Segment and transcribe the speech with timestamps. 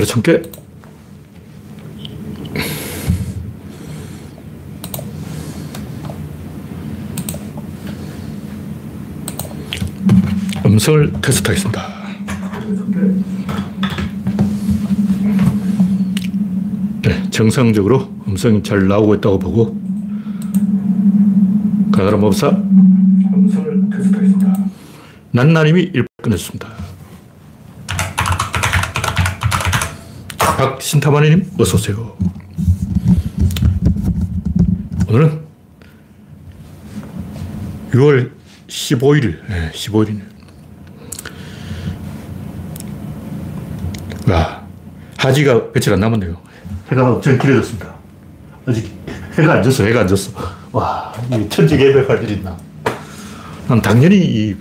[0.00, 0.40] 천 개.
[10.64, 11.82] 음성을 테스트 하겠습니다.
[17.02, 19.80] 네, 정상적으로 음성이 잘 나오고 있다고 보고
[21.92, 24.56] 가나라 법사 음성을 테스트 하겠습니다.
[25.32, 26.81] 난나님이 일 끊었습니다.
[30.62, 32.16] 박신타마니님 어서 오세요.
[35.08, 35.42] 오늘은
[37.90, 38.30] 6월
[38.68, 40.22] 15일, 네, 15일이네.
[44.28, 44.64] 와,
[45.18, 46.40] 하지가 며칠 안 남았네요.
[46.92, 47.92] 해가 엄청 길어졌습니다.
[48.64, 48.88] 아직
[49.36, 50.30] 해가 안 졌어, 해가 안 졌어.
[50.70, 52.56] 와, 이 천지개벽할 일 있나.
[53.66, 54.56] 난 당연히 이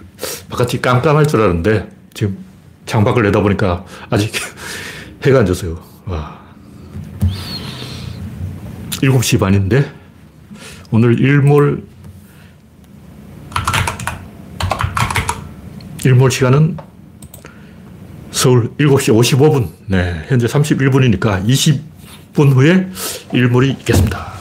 [0.49, 2.39] 바깥이 깜깜할 줄 알았는데, 지금
[2.87, 4.31] 창밖을 내다보니까 아직
[5.23, 5.90] 해가 안 졌어요.
[6.05, 6.39] 와.
[9.01, 9.91] 7시 반인데,
[10.91, 11.83] 오늘 일몰,
[16.03, 16.77] 일몰 시간은
[18.31, 19.69] 서울 7시 55분.
[19.87, 22.89] 네, 현재 31분이니까 20분 후에
[23.33, 24.31] 일몰이 있겠습니다.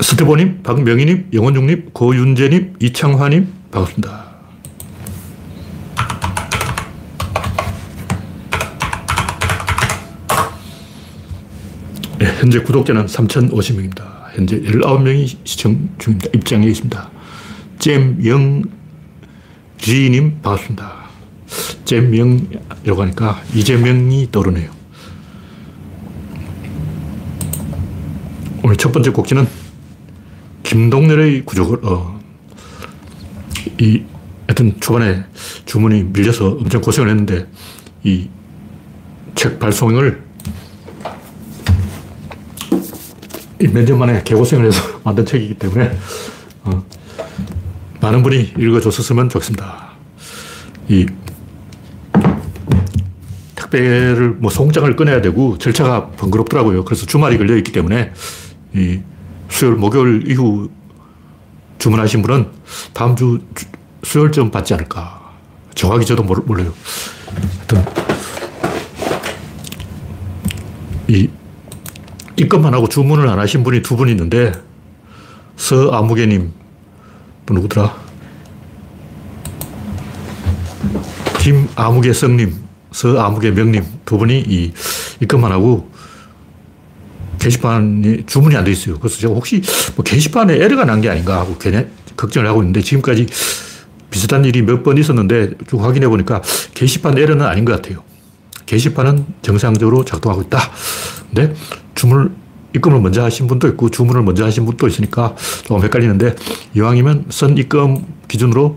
[0.00, 4.22] 스테보님, 박명희님, 영원중님, 고윤재님, 이창화님, 반갑습니다.
[12.18, 14.02] 네, 현재 구독자는 3,050명입니다.
[14.34, 16.28] 현재 19명이 시청 중입니다.
[16.34, 17.08] 입장에 있습니다.
[17.78, 18.72] 잼영지님
[20.42, 20.92] 반갑습니다.
[21.84, 24.72] 잼영이라고 하니까 이재명이 떠오르네요.
[28.64, 29.46] 오늘 첫 번째 곡지는
[30.64, 32.20] 김동렬의 구조글, 어,
[33.80, 34.02] 이,
[34.48, 35.22] 하여튼 초반에
[35.64, 37.46] 주문이 밀려서 엄청 고생을 했는데
[38.02, 38.28] 이
[39.34, 40.22] 책 발송을
[43.68, 45.96] 몇년 만에 개고생을 해서 만든 책이기 때문에
[46.64, 46.84] 어,
[48.00, 49.92] 많은 분이 읽어줬었으면 좋겠습니다.
[50.88, 51.06] 이
[53.54, 56.84] 택배를 뭐 송장을 꺼내야 되고 절차가 번거롭더라고요.
[56.84, 58.12] 그래서 주말이 걸려 있기 때문에
[58.74, 59.00] 이
[59.48, 60.70] 수요일, 목요일 이후
[61.78, 62.48] 주문하신 분은
[62.92, 63.40] 다음 주
[64.02, 65.20] 수요일쯤 받지 않을까.
[65.74, 66.72] 정확히 저도 몰라요.
[67.68, 67.84] 하여튼
[71.08, 71.28] 이
[72.36, 74.52] 입금만 하고 주문을 안 하신 분이 두 분 있는데
[75.56, 76.50] 서아무개님
[77.46, 77.94] 또 누구더라?
[81.38, 82.54] 김아무개 성님,
[82.92, 84.72] 서아무개 명님 두 분이 이
[85.20, 85.90] 입금만 하고
[87.38, 88.98] 게시판이 주문이 안 돼 있어요.
[88.98, 89.60] 그래서 제가 혹시
[89.96, 91.84] 뭐 게시판에 에러가 난 게 아닌가 하고 괜히
[92.16, 93.26] 걱정을 하고 있는데 지금까지
[94.10, 96.40] 비슷한 일이 몇 번 있었는데 쭉 확인해 보니까
[96.74, 98.04] 게시판 에러는 아닌 것 같아요.
[98.66, 100.70] 게시판은 정상적으로 작동하고 있다.
[101.34, 101.54] 근데
[102.02, 102.32] 주문을
[102.74, 106.34] 입금을 먼저 하신 분도 있고 주문을 먼저 하신 분도 있으니까 조금 헷갈리는데
[106.74, 108.76] 이왕이면 선 입금 기준으로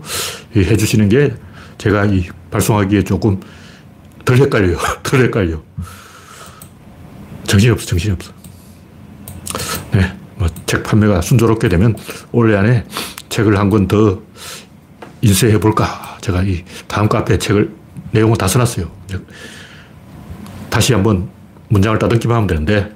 [0.54, 1.34] 해 주시는 게
[1.78, 3.40] 제가 이 발송하기에 조금
[4.24, 4.76] 덜 헷갈려요.
[5.02, 5.60] 덜 헷갈려.
[7.44, 8.32] 정신이 없어, 정신이 없어.
[9.92, 10.12] 네.
[10.36, 11.96] 뭐 책 판매가 순조롭게 되면
[12.32, 12.84] 올해 안에
[13.28, 14.20] 책을 한 권 더
[15.22, 16.16] 인쇄해 볼까.
[16.20, 17.72] 제가 이 다음 카페 책을
[18.12, 18.88] 내용을 다 써놨어요.
[20.70, 21.28] 다시 한번
[21.68, 22.94] 문장을 따듬기만 하면 되는데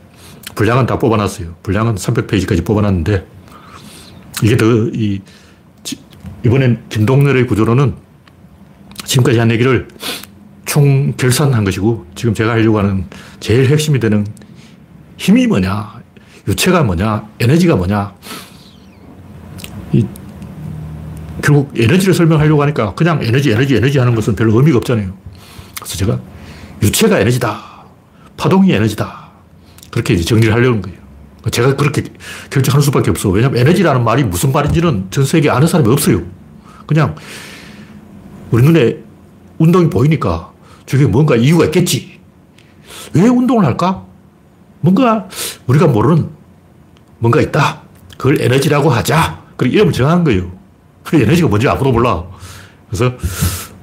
[0.55, 1.57] 분량은 다 뽑아놨어요.
[1.63, 3.27] 분량은 300페이지까지 뽑아놨는데
[4.43, 5.21] 이게 더 이,
[6.45, 7.95] 이번엔 김동렬의 구조로는
[9.05, 9.89] 지금까지 한 얘기를
[10.65, 13.07] 총 결산한 것이고 지금 제가 하려고 하는
[13.41, 14.27] 제일 핵심이 되는
[15.17, 16.01] 힘이 뭐냐,
[16.49, 18.15] 유체가 뭐냐, 에너지가 뭐냐.
[19.93, 20.07] 이,
[21.43, 25.13] 결국 에너지를 설명하려고 하니까 그냥 에너지, 에너지, 에너지 하는 것은 별로 의미가 없잖아요.
[25.77, 26.21] 그래서 제가
[26.83, 27.85] 유체가 에너지다.
[28.37, 29.20] 파동이 에너지다.
[29.91, 30.99] 그렇게 이제 정리를 하려는 거예요.
[31.51, 32.05] 제가 그렇게
[32.51, 33.31] 결정할 수밖에 없어.
[33.31, 36.23] 왜냐하면 에너지라는 말이 무슨 말인지는 전 세계에 아는 사람이 없어요.
[36.87, 37.15] 그냥
[38.51, 38.99] 우리 눈에
[39.59, 40.53] 운동이 보이니까
[40.87, 42.19] 저게 뭔가 이유가 있겠지.
[43.15, 44.05] 왜 운동을 할까?
[44.81, 45.29] 뭔가
[45.67, 46.29] 우리가 모르는
[47.19, 47.83] 뭔가 있다.
[48.17, 49.43] 그걸 에너지라고 하자.
[49.57, 50.51] 그리고 이름을 정한 거예요.
[51.05, 52.25] 그 에너지가 뭔지 아무도 몰라.
[52.89, 53.13] 그래서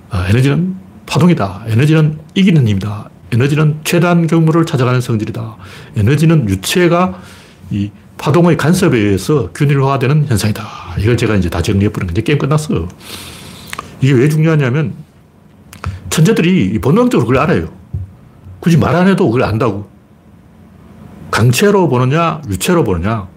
[0.09, 0.75] 아, 에너지는
[1.05, 1.63] 파동이다.
[1.67, 3.09] 에너지는 이기는 힘이다.
[3.31, 5.57] 에너지는 최단 경무를 찾아가는 성질이다.
[5.97, 7.19] 에너지는 유체가
[7.69, 10.63] 이 파동의 간섭에 의해서 균일화되는 현상이다.
[10.99, 12.87] 이걸 제가 이제 다 정리해버린 건데 게임 끝났어.
[14.01, 14.93] 이게 왜 중요하냐면
[16.09, 17.71] 천재들이 본능적으로 그걸 알아요.
[18.59, 19.87] 굳이 말 안 해도 그걸 안다고.
[21.29, 23.27] 강체로 보느냐, 유체로 보느냐,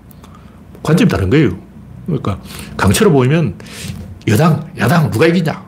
[0.83, 1.59] 관점이 다른 거예요.
[2.07, 2.39] 그러니까
[2.77, 3.57] 강체로 보이면
[4.29, 5.63] 여당, 야당 누가 이기냐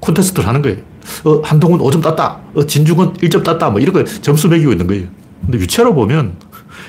[0.00, 0.78] 콘테스트를 하는 거예요.
[1.24, 2.40] 어, 한동훈 5점 땄다.
[2.54, 3.70] 어, 진중은 1점 땄다.
[3.70, 5.06] 뭐 이런 거 점수 매기고 있는 거예요.
[5.42, 6.36] 근데 유체로 보면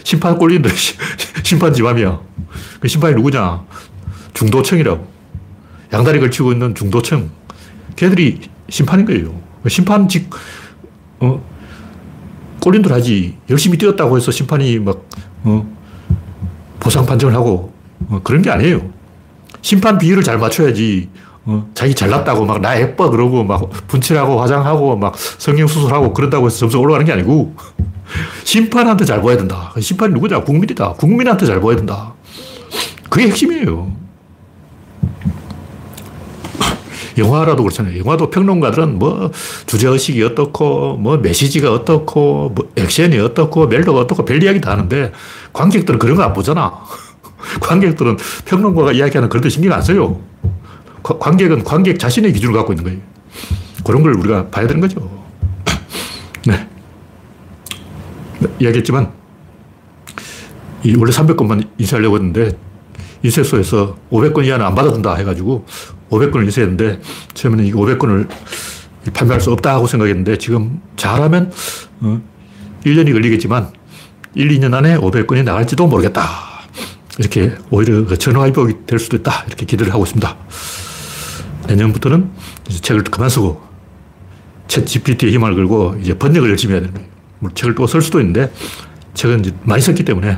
[0.04, 0.72] 심판 꼴린들
[1.44, 2.20] 심판 지맘이야.
[2.80, 3.64] 그 심판이 누구냐?
[4.34, 5.08] 중도청이라고.
[5.94, 7.30] 양다리 걸치고 있는 중도청.
[7.96, 9.40] 걔들이 심판인 거예요.
[9.68, 10.30] 심판 직,
[11.20, 11.44] 어,
[12.62, 13.38] 꼴린들 하지.
[13.50, 15.08] 열심히 뛰었다고 해서 심판이 막,
[15.44, 15.66] 어,
[16.80, 17.74] 보상 판정을 하고,
[18.10, 18.92] 어, 그런 게 아니에요.
[19.62, 21.10] 심판 비율을 잘 맞춰야지,
[21.48, 26.78] 어, 자기 잘났다고 막 나 예뻐 그러고 막 분칠하고 화장하고 막 성형수술하고 그런다고 해서 점수
[26.80, 27.56] 올라가는 게 아니고,
[28.44, 29.72] 심판한테 잘 보여야 된다.
[29.80, 30.44] 심판이 누구냐?
[30.44, 30.94] 국민이다.
[30.94, 32.14] 국민한테 잘 보여야 된다.
[33.10, 33.92] 그게 핵심이에요.
[37.18, 37.98] 영화라도 그렇잖아요.
[38.00, 39.32] 영화도 평론가들은 뭐
[39.68, 45.12] 주제의식이 어떻고, 뭐 메시지가 어떻고, 뭐 액션이 어떻고, 멜로가 어떻고 별 이야기 다 하는데
[45.54, 46.74] 관객들은 그런 거 안 보잖아.
[47.62, 50.20] 관객들은 평론가가 이야기하는 그런 데 신경 안 써요.
[51.14, 53.00] 관객은 관객 자신의 기준을 갖고 있는 거예요.
[53.84, 55.26] 그런 걸 우리가 봐야 되는 거죠.
[56.46, 56.68] 네.
[58.60, 59.12] 이야기했지만,
[60.98, 62.58] 원래 300건만 인쇄하려고 했는데,
[63.26, 65.66] 인쇄소에서 500건 이하는 안 받아준다 해가지고
[66.10, 67.00] 500건을 인쇄했는데
[67.34, 68.28] 처음에는 이 500건을
[69.14, 71.52] 판매할 수 없다고 생각했는데 지금 잘하면
[72.86, 73.72] 1년이 어, 걸리겠지만
[74.36, 76.24] 1, 2년 안에 500건이 나갈지도 모르겠다.
[77.18, 79.46] 이렇게 오히려 그 전화위복이 될 수도 있다.
[79.48, 80.36] 이렇게 기대를 하고 있습니다.
[81.68, 82.32] 내년부터는
[82.82, 83.62] 책을 그만 쓰고
[84.68, 87.10] 챗 GPT의 힘을 걸고 이제 번역을 열심히 해야 되는 거예요.
[87.54, 88.52] 책을 또 쓸 수도 있는데
[89.14, 90.38] 책은 이제 많이 썼기 때문에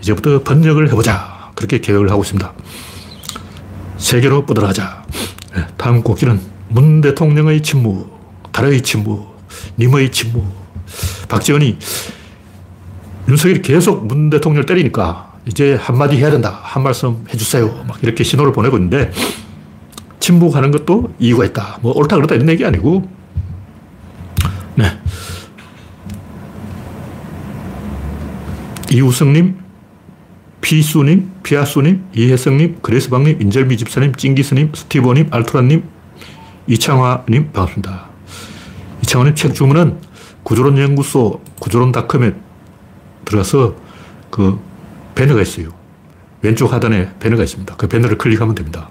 [0.00, 1.50] 이제부터 번역을 해보자.
[1.54, 2.52] 그렇게 계획을 하고 있습니다.
[3.98, 5.04] 세계로 뻗어나가자.
[5.54, 8.18] 네, 다음 곡기는 문 대통령의 침묵,
[8.52, 9.36] 달의 침묵,
[9.78, 10.46] 님의 침묵.
[11.28, 11.78] 박지원이
[13.28, 16.60] 윤석열이 계속 문 대통령을 때리니까 이제 한마디 해야 된다.
[16.62, 17.84] 한 말씀 해주세요.
[17.86, 19.12] 막 이렇게 신호를 보내고 있는데
[20.20, 21.78] 침묵하는 것도 이유가 있다.
[21.82, 23.08] 뭐 옳다 그렇다 이런 얘기 아니고
[24.76, 24.84] 네.
[28.92, 29.56] 이우성님,
[30.60, 35.84] 피수님, 피아수님, 이혜성님, 그레스방님, 인절미 집사님, 찡기스님, 스티브님, 알토라님,
[36.66, 38.08] 이창화님 반갑습니다.
[39.02, 39.98] 이창화님 책 주문은
[40.42, 42.32] 구조론 연구소 구조론닷컴에
[43.24, 43.76] 들어가서
[44.30, 44.58] 그
[45.14, 45.68] 배너가 있어요.
[46.42, 47.76] 왼쪽 하단에 배너가 있습니다.
[47.76, 48.88] 그 배너를 클릭하면 됩니다.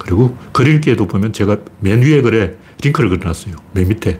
[0.00, 3.54] 그리고 글읽기에도 보면 제가 맨 위에 글에 링크를 그려놨어요.
[3.72, 4.18] 맨 밑에.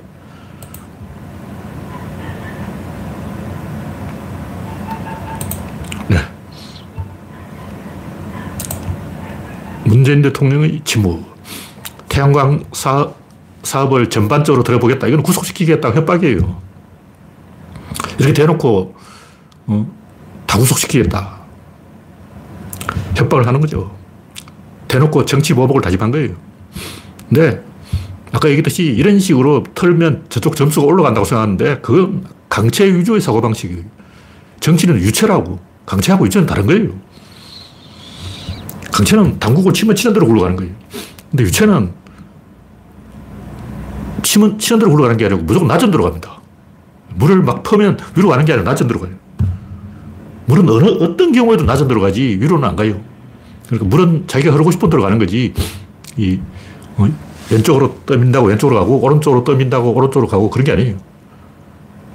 [9.91, 11.25] 문재인 대통령의 직무.
[12.09, 13.11] 태양광 사,
[13.65, 15.09] 사업을 전반적으로 들어보겠다.
[15.09, 15.91] 이건 구속시키겠다.
[15.91, 16.61] 협박이에요.
[18.19, 18.94] 이렇게 대놓고,
[19.67, 19.93] 어,
[20.47, 21.41] 다 구속시키겠다.
[23.17, 24.00] 협박을 하는 거죠.
[24.90, 26.34] 대놓고 정치 보복을 다짐한 거예요.
[27.28, 27.62] 근데,
[28.32, 33.84] 아까 얘기했듯이 이런 식으로 털면 저쪽 점수가 올라간다고 생각하는데, 그건 강체 위주의 사고방식이에요.
[34.58, 35.60] 정치는 유체라고.
[35.87, 36.88] 강체하고 유체는 다른 거예요.
[38.92, 40.72] 강체는 당국을 치면 치는 대로 굴러가는 거예요.
[41.31, 41.92] 근데 유체는
[44.22, 46.40] 치면 치는 대로 굴러가는 게 아니고 무조건 낮은 대로 갑니다.
[47.14, 49.12] 물을 막 퍼면 위로 가는 게 아니라 낮은 대로 가요.
[50.46, 53.00] 물은 어느, 어떤 경우에도 낮은 대로 가지 위로는 안 가요.
[53.70, 55.55] 그러니까 물은 자기가 흐르고 싶은 대로 가는 거지.
[56.17, 56.40] 이,
[56.96, 57.08] 어,
[57.50, 60.97] 왼쪽으로 떠민다고 왼쪽으로 가고, 오른쪽으로 떠민다고 오른쪽으로 가고 그런 게 아니에요.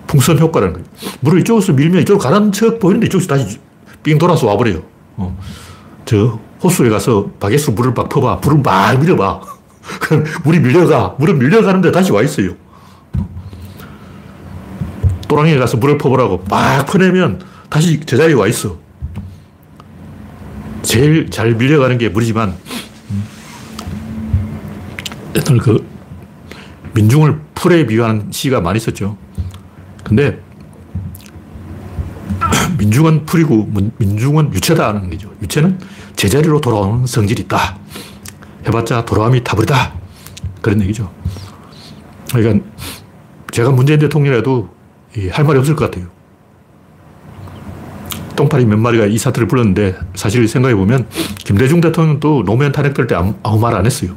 [0.05, 0.87] 풍선 효과라는 거예요.
[1.21, 3.59] 물을 이쪽에서 밀면 이쪽으로 가는 척 보이는데 이쪽에서 다시
[4.03, 4.83] 삥 돌아서 와버려요.
[5.15, 5.37] 어.
[6.03, 8.41] 저 호수에 가서 바게스 물을 막 퍼봐.
[8.43, 9.41] 물을 막 밀어봐.
[10.43, 11.15] 물이 밀려가.
[11.19, 12.51] 물은 밀려가는데 다시 와 있어요.
[15.27, 18.77] 또랑이에 가서 물을 퍼보라고 막 퍼내면 다시 제자리에 와 있어.
[20.85, 22.55] 제일 잘 밀려가는 게 물이지만,
[25.33, 25.85] 일단 그,
[26.93, 29.17] 민중을 풀에 비유하는 시가 많이 있었죠.
[30.03, 30.39] 근데,
[32.77, 35.33] 민중은 풀이고, 민중은 유체다는 거죠.
[35.41, 35.79] 유체는
[36.15, 37.77] 제자리로 돌아오는 성질이 있다.
[38.67, 39.93] 해봤자 돌아옴이 타버리다.
[40.61, 41.11] 그런 얘기죠.
[42.31, 42.65] 그러니까
[43.51, 44.69] 제가 문재인 대통령이라도
[45.31, 46.14] 할 말이 없을 것 같아요.
[48.35, 53.73] 똥파리 몇 마리가 이 사태를 불렀는데 사실 생각해보면 김대중 대통령도 노무현 탄핵될 때 아무, 말
[53.75, 54.15] 안 했어요.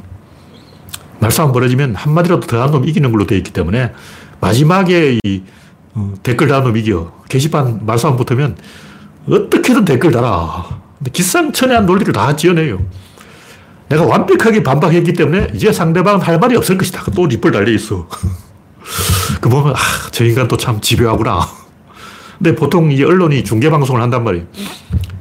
[1.19, 3.91] 말싸움 벌어지면 한마디라도 더 한 놈 이기는 걸로 되어 있기 때문에
[4.41, 5.43] 마지막에 이
[5.95, 7.11] 어, 댓글 다한 놈 이겨.
[7.29, 8.55] 게시판 말싸움 붙으면
[9.29, 10.65] 어떻게든 댓글 달아.
[10.97, 12.79] 근데 기상천외한 논리를 다 지어내요.
[13.89, 17.03] 내가 완벽하게 반박했기 때문에 이제 상대방은 할 말이 없을 것이다.
[17.15, 18.07] 또 리플 달려있어.
[19.41, 19.77] 그 보면, 아,
[20.11, 21.47] 저 인간 또 참 집요하구나.
[22.39, 24.45] 근데 보통 이 언론이 중계 방송을 한단 말이에요.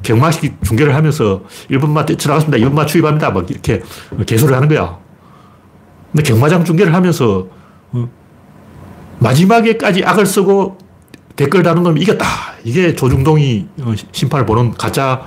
[0.03, 2.65] 경마식 중계를 하면서 1분만 뛰쳐나갔습니다.
[2.67, 3.31] 2분만 추입합니다.
[3.31, 3.83] 막 이렇게
[4.25, 4.99] 개소를 하는 거야.
[6.13, 7.49] 근데 경마장 중계를 하면서
[7.91, 8.09] 어?
[9.19, 10.79] 마지막에까지 악을 쓰고
[11.35, 12.25] 댓글 다는 놈이 이겼다.
[12.65, 15.23] 이게 조중동이 어, 심판을 보는 가짜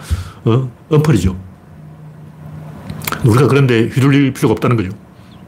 [0.45, 1.35] 어, 언플이죠.
[3.25, 4.89] 우리가 그런데 휘둘릴 필요가 없다는 거죠.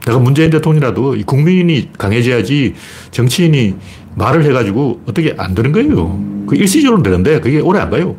[0.06, 2.76] 내가 문재인 대통령이라도 국민이 강해져야지
[3.12, 3.76] 정치인이
[4.16, 6.20] 말을 해가지고 어떻게 안 되는 거예요.
[6.48, 8.16] 그 일시적으로 되는데 그게 오래 안 가요.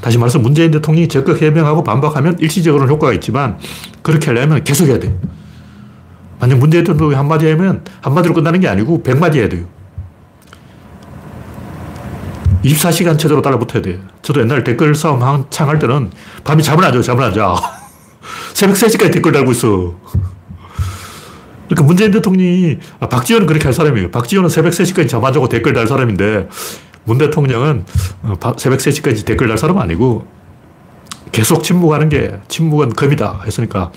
[0.00, 3.58] 다시 말해서 문재인 대통령이 적극 해명하고 반박하면 일시적으로는 효과가 있지만
[4.02, 5.18] 그렇게 하려면 계속 해야 돼요.
[6.38, 9.64] 만약 문재인 대통령이 한마디 하면 한마디로 끝나는 게 아니고 백마디 해야 돼요.
[12.64, 13.98] 24시간 체제로 따라붙어야 돼요.
[14.22, 16.10] 저도 옛날 댓글 싸움 한창 할 때는
[16.44, 17.54] 밤에 잠을 안 자요, 잠을 안 자.
[18.54, 19.94] 새벽 3시까지 댓글 달고 있어.
[21.68, 24.10] 그러니까 문재인 대통령이, 아, 박지원은 그렇게 할 사람이에요.
[24.10, 26.48] 박지원은 새벽 3시까지 잠 안 자고 댓글 달 사람인데,
[27.04, 27.84] 문 대통령은
[28.22, 30.26] 어, 새벽 3시까지 댓글 달 사람 아니고,
[31.32, 33.42] 계속 침묵하는 게, 침묵은 금이다.
[33.44, 33.90] 했으니까,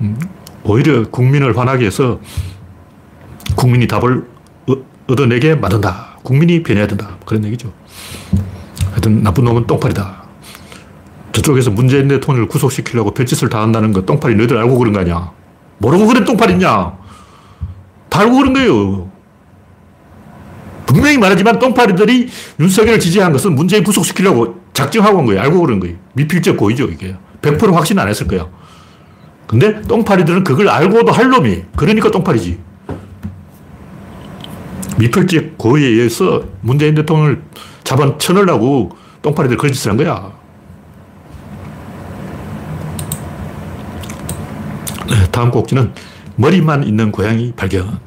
[0.00, 0.18] 음,
[0.64, 2.20] 오히려 국민을 화나게 해서,
[3.56, 4.24] 국민이 답을
[5.08, 6.18] 얻어내게 만든다.
[6.22, 7.16] 국민이 변해야 된다.
[7.24, 7.72] 그런 얘기죠.
[8.90, 10.24] 하여튼, 나쁜 놈은 똥파리다.
[11.32, 15.30] 저쪽에서 문재인 대통령을 구속시키려고 별짓을 다 한다는 거 똥파리 너희들 알고 그런 거 아니야?
[15.78, 16.96] 모르고 그런 똥파리냐?
[18.08, 19.10] 다 알고 그런 거예요.
[20.86, 22.28] 분명히 말하지만 똥파리들이
[22.60, 25.40] 윤석열을 지지한 것은 문재인 구속시키려고 작정하고 한 거예요.
[25.42, 25.96] 알고 그런 거예요.
[26.14, 27.16] 미필적 고의죠, 이게.
[27.42, 28.46] 100% 확신 안 했을 거야.
[29.46, 31.62] 근데 똥파리들은 그걸 알고도 할 놈이.
[31.76, 32.58] 그러니까 똥파리지.
[34.98, 37.42] 미필적 고의에 의해서 문재인 대통령을
[37.84, 38.90] 잡아 쳐넣으려고
[39.22, 40.32] 똥파리들 그런 짓을 한 거야.
[45.08, 45.92] 네, 다음 꼭지는
[46.36, 47.98] 머리만 있는 고양이 발견.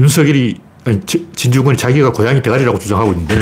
[0.00, 3.38] 윤석열이, 아니, 진중권이 자기가 고양이 대가리라고 주장하고 있는데,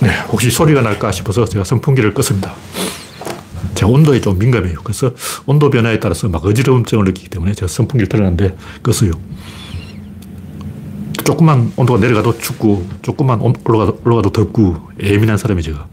[0.00, 2.52] 네, 혹시 소리가 날까 싶어서 제가 선풍기를 껐습니다.
[3.74, 4.80] 제가 온도에 좀 민감해요.
[4.82, 5.12] 그래서
[5.44, 9.18] 온도 변화에 따라서 막 어지러움증을 느끼기 때문에 제가 선풍기를 틀었는데 껐어요.
[11.24, 15.86] 조금만 온도가 내려가도 춥고, 조금만 올라가도, 올라가도 덥고, 예민한 사람이 제가.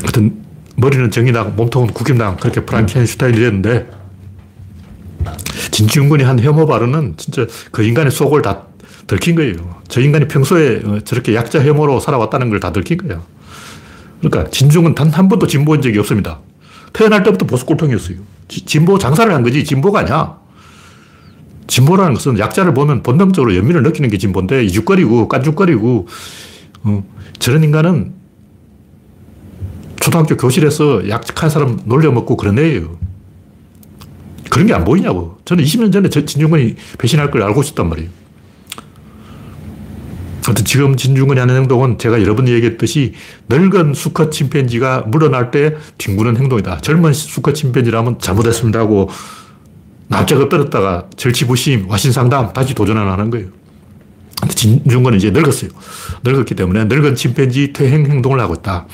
[0.00, 0.42] 하여튼
[0.76, 3.88] 머리는 정의당, 몸통은 국힘당 그렇게 프랑켄슈타인이 됐는데
[5.70, 8.64] 진중근이 한 혐오 발언은 진짜 그 인간의 속을 다
[9.06, 9.80] 들킨 거예요.
[9.88, 13.22] 저 인간이 평소에 어, 저렇게 약자 혐오로 살아왔다는 걸 다 들킨 거예요.
[14.20, 16.38] 그러니까 진중은 단 한 번도 진보인 적이 없습니다.
[16.92, 18.16] 태어날 때부터 보수 꼴통이었어요.
[18.48, 20.36] 진보 장사를 한 거지 진보가 아니야.
[21.66, 26.06] 진보라는 것은 약자를 보면 본능적으로 연민을 느끼는 게 진보인데 이죽거리고 깐죽거리고
[26.84, 27.04] 어,
[27.38, 28.12] 저런 인간은
[30.02, 32.98] 초등학교 교실에서 약한 사람 놀려먹고 그런 애예요.
[34.50, 35.38] 그런 게 안 보이냐고.
[35.44, 38.10] 저는 20년 전에 진중권이 배신할 걸 알고 있었단 말이에요.
[40.44, 43.14] 아무튼 지금 진중권이 하는 행동은 제가 여러 번 얘기했듯이
[43.48, 46.80] 늙은 수컷 침팬지가 물러날 때 뒹구는 행동이다.
[46.80, 49.08] 젊은 수컷 침팬지라면 잘못했습니다 하고
[50.08, 53.46] 납작을 떨었다가 절치부심, 와신상담 다시 도전하는 거예요.
[54.48, 55.70] 진중권은 이제 늙었어요.
[56.24, 58.86] 늙었기 때문에 늙은 침팬지 퇴행 행동을 하고 있다.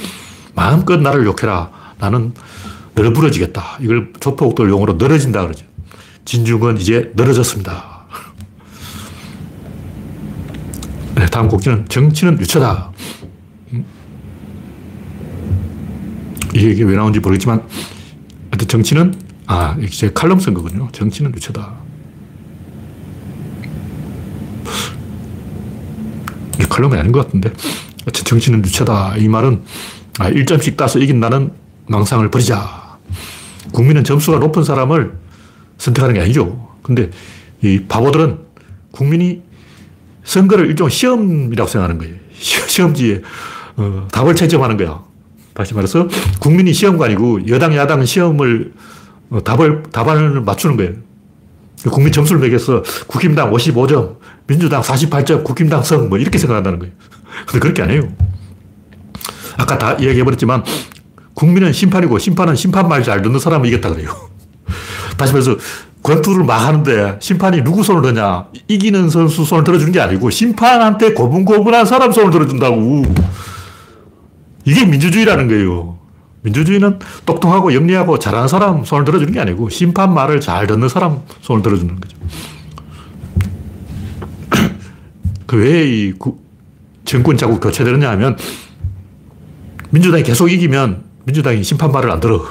[0.58, 1.70] 마음껏 나를 욕해라.
[2.00, 2.34] 나는
[2.96, 3.78] 늘어부러지겠다.
[3.80, 5.64] 이걸 조폭들 용어로 늘어진다 그러죠.
[6.24, 8.06] 진중은 이제 늘어졌습니다.
[11.14, 12.90] 네, 다음 곡지는 정치는 유처다.
[16.54, 17.62] 이게 왜 나온지 모르겠지만,
[18.50, 19.14] 하여튼 정치는,
[19.46, 20.88] 아, 이제 칼럼 쓴 거군요.
[20.90, 21.72] 정치는 유처다.
[26.58, 27.52] 이 칼럼이 아닌 것 같은데.
[28.10, 29.18] 정치는 유처다.
[29.18, 29.62] 이 말은
[30.18, 31.52] 아, 1점씩 따서 이긴 나는
[31.86, 32.98] 망상을 버리자.
[33.72, 35.12] 국민은 점수가 높은 사람을
[35.78, 36.68] 선택하는 게 아니죠.
[36.82, 37.10] 근데
[37.62, 38.38] 이 바보들은
[38.90, 39.42] 국민이
[40.24, 42.16] 선거를 일종의 시험이라고 생각하는 거예요.
[42.32, 43.22] 시험지에
[43.76, 45.02] 어, 답을 채점하는 거야.
[45.54, 46.08] 다시 말해서
[46.40, 48.72] 국민이 시험관이고 여당, 야당은 시험을
[49.30, 50.92] 어, 답을, 답안을 맞추는 거예요.
[51.90, 56.92] 국민 점수를 매겨서 국힘당 55점, 민주당 48점, 국힘당 성, 뭐 이렇게 생각한다는 거예요.
[57.46, 58.08] 근데 그렇게 안 해요.
[59.58, 60.64] 아까 다 이야기해버렸지만
[61.34, 64.10] 국민은 심판이고 심판은 심판 말 잘 듣는 사람을 이겼다 그래요.
[65.18, 65.56] 다시 말해서
[66.02, 68.46] 권투를 막 하는데 심판이 누구 손을 드냐?
[68.68, 73.02] 이기는 선수 손을 들어주는 게 아니고 심판한테 고분고분한 사람 손을 들어준다고.
[74.64, 75.98] 이게 민주주의라는 거예요.
[76.42, 81.62] 민주주의는 똑똑하고 영리하고 잘하는 사람 손을 들어주는 게 아니고 심판 말을 잘 듣는 사람 손을
[81.62, 82.16] 들어주는 거죠.
[85.46, 86.12] 그 왜 이
[87.04, 88.36] 정권 자꾸 교체되느냐 하면
[89.90, 92.44] 민주당이 계속 이기면 민주당이 심판 말을 안 들어.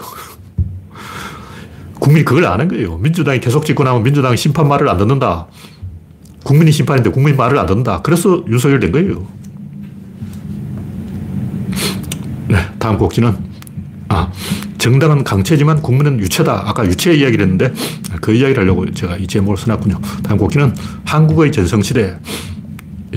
[2.00, 2.98] 국민이 그걸 아는 거예요.
[2.98, 5.48] 민주당이 계속 집권하면 민주당이 심판 말을 안 듣는다.
[6.44, 8.01] 국민이 심판인데 국민 말을 안 듣는다.
[8.01, 9.27] 그래서 윤석열 된 거예요.
[12.48, 13.36] 네, 다음 곡지는,
[14.08, 14.32] 아,
[14.77, 16.70] 정당은 강체지만 국민은 유체다.
[16.70, 17.74] 아까 유체 이야기를 했는데
[18.22, 20.00] 그 이야기를 하려고 제가 이 제목을 써놨군요.
[20.24, 22.17] 다음 곡기는 한국의 전성시대.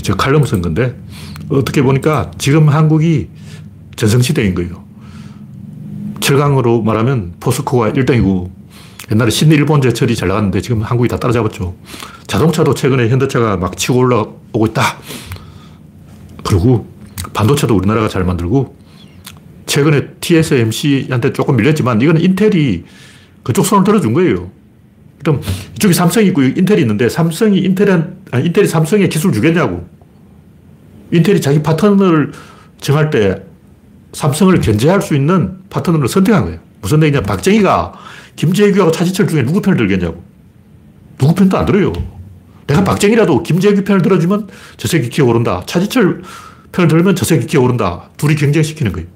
[0.03, 0.97] 저 칼럼을 쓴 건데
[1.49, 3.29] 어떻게 보니까 지금 한국이
[4.01, 4.83] 전성시대인 거예요.
[6.21, 8.51] 철강으로 말하면 포스코가 1등이고
[9.13, 11.75] 옛날에 신일 일본 제철이 잘 나갔는데 지금 한국이 다 따라잡았죠.
[12.27, 14.83] 자동차도 최근에 현대차가 막 치고 올라오고 있다.
[16.45, 16.87] 그리고
[17.35, 18.75] 반도체도 우리나라가 잘 만들고
[19.67, 22.85] 최근에 TSMC한테 조금 밀렸지만 이거는 인텔이
[23.43, 24.51] 그쪽 손을 들어준 거예요.
[25.19, 25.43] 그럼
[25.75, 29.87] 이쪽에 삼성이 있고 인텔이 있는데 삼성이 인텔은, 아니, 인텔이 삼성에 기술 주겠냐고.
[31.13, 32.33] 인텔이 자기 파트너를
[32.81, 33.50] 정할 때
[34.13, 36.59] 삼성을 견제할 수 있는 파트너를 선택한 거예요.
[36.81, 37.23] 무슨 얘기냐.
[37.23, 37.93] 박정희가
[38.37, 40.23] 김재규하고 차지철 중에 누구 편을 들겠냐고.
[41.19, 41.93] 누구 편도 안 들어요.
[42.67, 45.63] 내가 박정희라도 김재규 편을 들어주면 저 새끼 기어 오른다.
[45.67, 46.23] 차지철
[46.73, 48.11] 편을 들면 저 새끼 기어 오른다.
[48.17, 49.09] 둘이 경쟁시키는 거예요.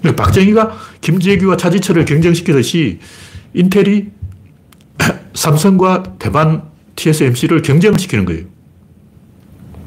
[0.00, 2.98] 그러니까 박정희가 김재규와 차지철을 경쟁시키듯이
[3.54, 4.06] 인텔이
[5.34, 6.62] 삼성과 대만
[6.96, 8.44] TSMC를 경쟁시키는 거예요.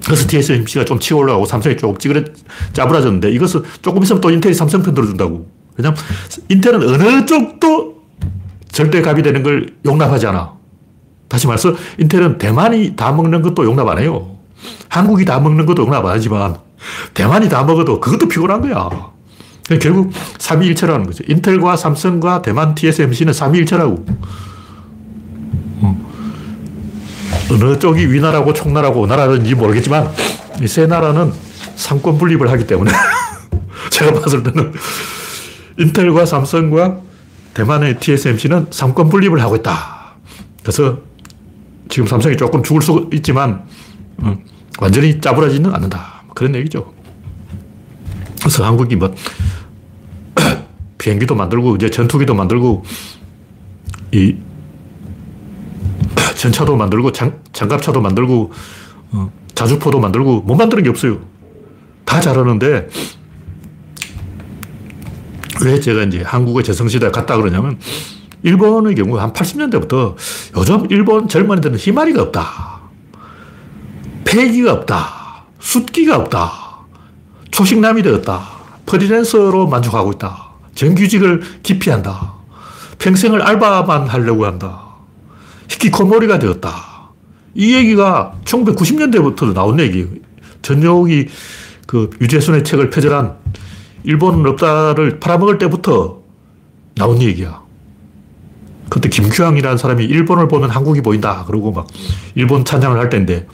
[0.06, 2.22] 그래서 TSMC가 좀 치고 올라가고 삼성이 조금 찌그러,
[2.74, 5.48] 짜부라졌는데 이것은 조금 있으면 또 인텔이 삼성 편 들어준다고.
[5.78, 5.98] 왜냐면
[6.48, 7.96] 인텔은 어느 쪽도
[8.72, 10.54] 절대 갑이 되는 걸 용납하지 않아.
[11.28, 14.38] 다시 말해서 인텔은 대만이 다 먹는 것도 용납 안 해요.
[14.90, 16.58] 한국이 다 먹는 것도 용납 안 하지만
[17.14, 18.90] 대만이 다 먹어도 그것도 피곤한 거야.
[19.82, 21.24] 결국 3위일체라는 거죠.
[21.28, 24.06] 인텔과 삼성과 대만 TSMC는 3위일체라고.
[27.52, 30.12] 어느 쪽이 위나라고 총나라고 나라는지 모르겠지만
[30.62, 31.34] 이 세 나라는
[31.76, 32.92] 상권 분립을 하기 때문에
[33.92, 34.74] 제가 봤을 때는
[35.78, 37.02] 인텔과 삼성과
[37.54, 40.16] 대만의 TSMC는 상권 분립을 하고 있다.
[40.62, 41.00] 그래서
[41.90, 43.64] 지금 삼성이 조금 죽을 수 있지만
[44.18, 44.38] 어,
[44.80, 46.24] 완전히 짜부라지는 않는다.
[46.34, 46.94] 그런 얘기죠.
[48.40, 49.14] 그래서 한국이 뭐
[50.98, 52.84] 비행기도 만들고 이제 전투기도 만들고
[54.14, 54.36] 이
[56.36, 58.52] 전차도 만들고 장, 장갑차도 만들고
[59.12, 61.20] 어, 자주포도 만들고 못 만드는 게 없어요.
[62.04, 62.90] 다 잘하는데
[65.64, 67.80] 왜 제가 이제 한국의 재성시대에 갔다 그러냐면
[68.44, 70.16] 일본의 경우 한 80년대부터
[70.58, 72.82] 요즘 일본 젊은이들은 희마리가 없다.
[74.26, 75.46] 폐기가 없다.
[75.60, 76.52] 숫기가 없다.
[77.52, 78.44] 초식남이 되었다.
[78.86, 80.50] 프리랜서로 만족하고 있다.
[80.76, 82.34] 정규직을 기피한다.
[83.00, 84.85] 평생을 알바만 하려고 한다.
[85.70, 86.96] 히키코모리가 되었다.
[87.56, 90.08] 이 얘기가 1990년대부터 나온 얘기예요.
[90.62, 91.28] 전용이
[91.88, 93.36] 그 유재순의 책을 표절한
[94.04, 96.22] 일본은 없다를 팔아먹을 때부터
[96.96, 97.64] 나온 얘기야.
[98.90, 101.44] 그때 김규항이라는 사람이 일본을 보면 한국이 보인다.
[101.46, 101.88] 그러고 막
[102.36, 103.48] 일본 찬양을 할 때인데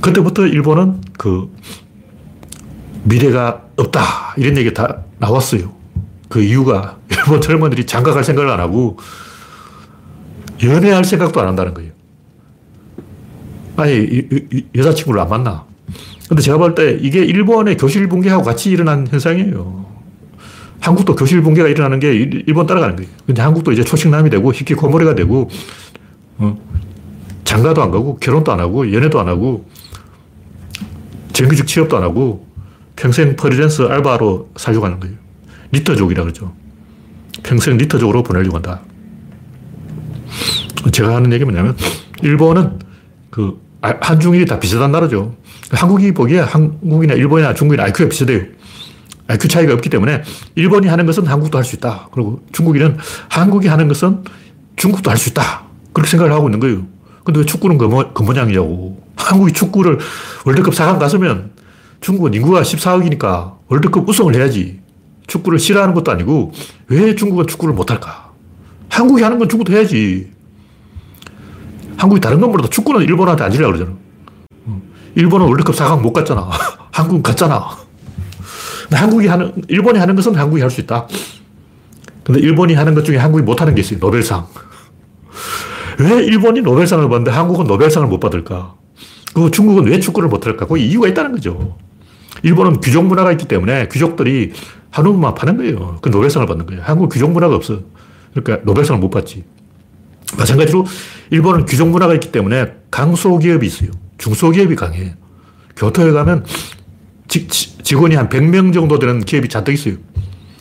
[0.00, 1.50] 그때부터 일본은 그
[3.04, 4.34] 미래가 없다.
[4.36, 5.72] 이런 얘기 다 나왔어요.
[6.28, 8.98] 그 이유가 일본 젊은이들이 장가 갈 생각을 안 하고
[10.62, 11.92] 연애할 생각도 안 한다는 거예요.
[13.76, 14.28] 아니,
[14.74, 15.64] 여자친구를 안 만나.
[16.28, 19.84] 근데 제가 볼 때 이게 일본의 교실 붕괴하고 같이 일어난 현상이에요.
[20.80, 23.10] 한국도 교실 붕괴가 일어나는 게 일본 따라가는 거예요.
[23.26, 25.48] 근데 한국도 이제 초식남이 되고 히키코모리가 되고,
[26.38, 26.58] 어,
[27.44, 29.68] 장가도 안 가고, 결혼도 안 하고, 연애도 안 하고,
[31.32, 32.46] 정규직 취업도 안 하고,
[32.96, 35.14] 평생 프리랜서 알바로 살려고 하는 거예요.
[35.72, 36.52] 리터족이라 그러죠.
[37.42, 38.80] 평생 리터족으로 보내려고 한다.
[40.90, 41.76] 제가 하는 얘기 뭐냐면,
[42.22, 42.78] 일본은
[43.30, 45.34] 그, 아, 한중일이 다 비슷한 나라죠.
[45.70, 48.42] 한국이 보기에 한국이나 일본이나 중국이나 IQ가 비슷해요.
[49.26, 50.22] IQ 차이가 없기 때문에
[50.54, 52.08] 일본이 하는 것은 한국도 할 수 있다.
[52.12, 54.24] 그리고 중국인은 한국이 하는 것은
[54.76, 55.62] 중국도 할 수 있다.
[55.92, 56.86] 그렇게 생각을 하고 있는 거예요.
[57.24, 59.00] 근데 왜 축구는 그, 뭐, 그 모양이냐고.
[59.16, 59.98] 한국이 축구를
[60.44, 61.52] 월드컵 4강 갔으면
[62.00, 64.80] 중국은 인구가 14억이니까 월드컵 우승을 해야지.
[65.28, 66.52] 축구를 싫어하는 것도 아니고
[66.88, 68.21] 왜 중국은 축구를 못할까?
[68.92, 70.30] 한국이 하는 건 중국도 해야지.
[71.96, 73.96] 한국이 다른 건 몰라도 축구는 일본한테 안 지려고 그러잖아.
[75.14, 76.50] 일본은 월드컵 4강 못 갔잖아.
[76.92, 77.70] 한국은 갔잖아.
[78.90, 81.06] 한국이 하는, 일본이 하는 것은 한국이 할 수 있다.
[82.22, 83.98] 근데 일본이 하는 것 중에 한국이 못 하는 게 있어요.
[83.98, 84.46] 노벨상.
[85.98, 88.74] 왜 일본이 노벨상을 받는데 한국은 노벨상을 못 받을까?
[89.34, 90.66] 그 중국은 왜 축구를 못 할까?
[90.66, 91.78] 그 이유가 있다는 거죠.
[92.42, 94.52] 일본은 귀족 문화가 있기 때문에 귀족들이
[94.90, 95.98] 한우만 파는 거예요.
[96.02, 96.82] 그 노벨상을 받는 거예요.
[96.82, 97.80] 한국은 귀족 문화가 없어.
[98.34, 99.44] 그러니까 노벨상을 못 받지.
[100.36, 100.86] 마찬가지로
[101.30, 103.90] 일본은 귀족 문화가 있기 때문에 강소기업이 있어요.
[104.18, 105.14] 중소기업이 강해.
[105.76, 106.44] 교토에 가면
[107.28, 109.94] 직, 직원이 한 100명 정도 되는 기업이 잔뜩 있어요.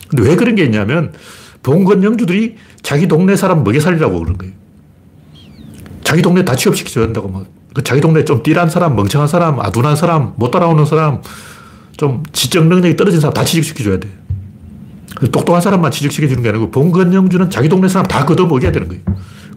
[0.09, 1.13] 근데 왜 그런 게 있냐면
[1.63, 4.53] 봉건 영주들이 자기 동네 사람 먹여 살리라고 그런 거예요.
[6.03, 7.29] 자기 동네 다 취업시켜줘야 된다고.
[7.29, 7.45] 막.
[7.73, 11.21] 그 자기 동네 좀 띠란 사람, 멍청한 사람, 아둔한 사람, 못 따라오는 사람,
[11.95, 14.09] 좀 지적 능력이 떨어진 사람 다 취직시켜줘야 돼.
[15.31, 19.01] 똑똑한 사람만 취직시켜주는 게 아니고 봉건영주는 자기 동네 사람 다 걷어먹여야 되는 거예요.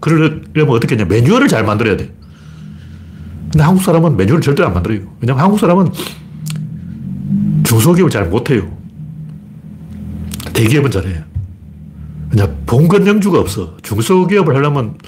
[0.00, 1.06] 그러려면 어떻게 했냐.
[1.06, 2.12] 매뉴얼을 잘 만들어야 돼.
[3.50, 5.00] 근데 한국 사람은 매뉴얼을 절대 안 만들어요.
[5.20, 5.92] 왜냐면 한국 사람은
[7.64, 8.70] 중소기업을 잘 못해요.
[10.52, 11.22] 대기업은 잘해요.
[12.30, 13.76] 그냥 봉건영주가 없어.
[13.82, 14.98] 중소기업을 하려면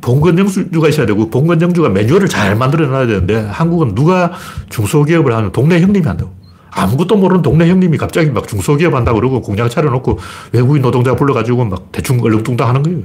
[0.00, 4.32] 봉건영주가 있어야 되고 봉건영주가 매뉴얼을 잘 만들어 놔야 되는데 한국은 누가
[4.70, 6.37] 중소기업을 하는 동네 형님이 한다고.
[6.70, 10.18] 아무것도 모르는 동네 형님이 갑자기 막 중소기업 한다고 그러고 공장 차려놓고
[10.52, 12.98] 외국인 노동자 불러가지고 막 대충 얼렁뚱땅 하는 거예요.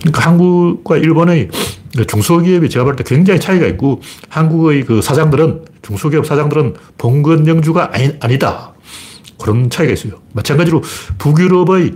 [0.00, 1.48] 그러니까 한국과 일본의
[2.08, 8.10] 중소기업이 제가 볼 때 굉장히 차이가 있고 한국의 그 사장들은 중소기업 사장들은 봉건 영주가 아니,
[8.20, 8.72] 아니다.
[9.40, 10.14] 그런 차이가 있어요.
[10.32, 10.82] 마찬가지로
[11.18, 11.94] 북유럽의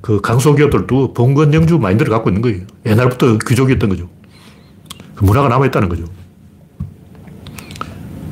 [0.00, 2.60] 그 강소기업들도 봉건 영주 마인드를 갖고 있는 거예요.
[2.86, 4.08] 옛날부터 귀족이었던 거죠.
[5.14, 6.04] 그 문화가 남아있다는 거죠.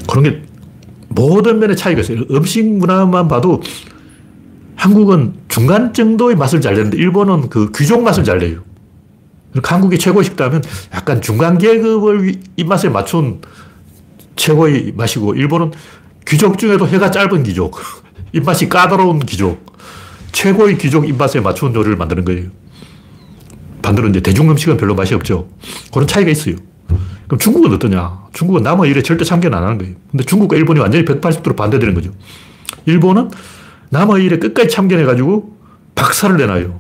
[0.09, 0.43] 그런 게
[1.15, 2.21] 모든 면에 차이가 있어요.
[2.31, 3.63] 음식 문화만 봐도
[4.77, 8.61] 한국은 중간 정도의 맛을 잘 내는데 일본은 그 귀족 맛을 잘 내요.
[9.63, 10.63] 한국의 최고 식당은
[10.95, 13.41] 약간 중간 계급을 입맛에 맞춘
[14.37, 15.73] 최고의 맛이고 일본은
[16.27, 17.79] 귀족 중에도 해가 짧은 귀족,
[18.33, 19.77] 입맛이 까다로운 귀족,
[20.33, 22.51] 최고의 귀족 입맛에 맞춘 요리를 만드는 거예요.
[23.83, 25.49] 반대로 이제 대중 음식은 별로 맛이 없죠.
[25.93, 26.57] 그런 차이가 있어요.
[27.33, 28.25] 그럼 중국은 어떠냐?
[28.35, 29.95] 중국은 남의 일에 절대 참견 안 하는 거예요.
[30.11, 32.11] 근데 중국과 일본이 완전히 180도로 반대되는 거죠.
[32.85, 33.31] 일본은
[33.89, 35.57] 남의 일에 끝까지 참견해가지고
[35.95, 36.79] 박살을 내놔요.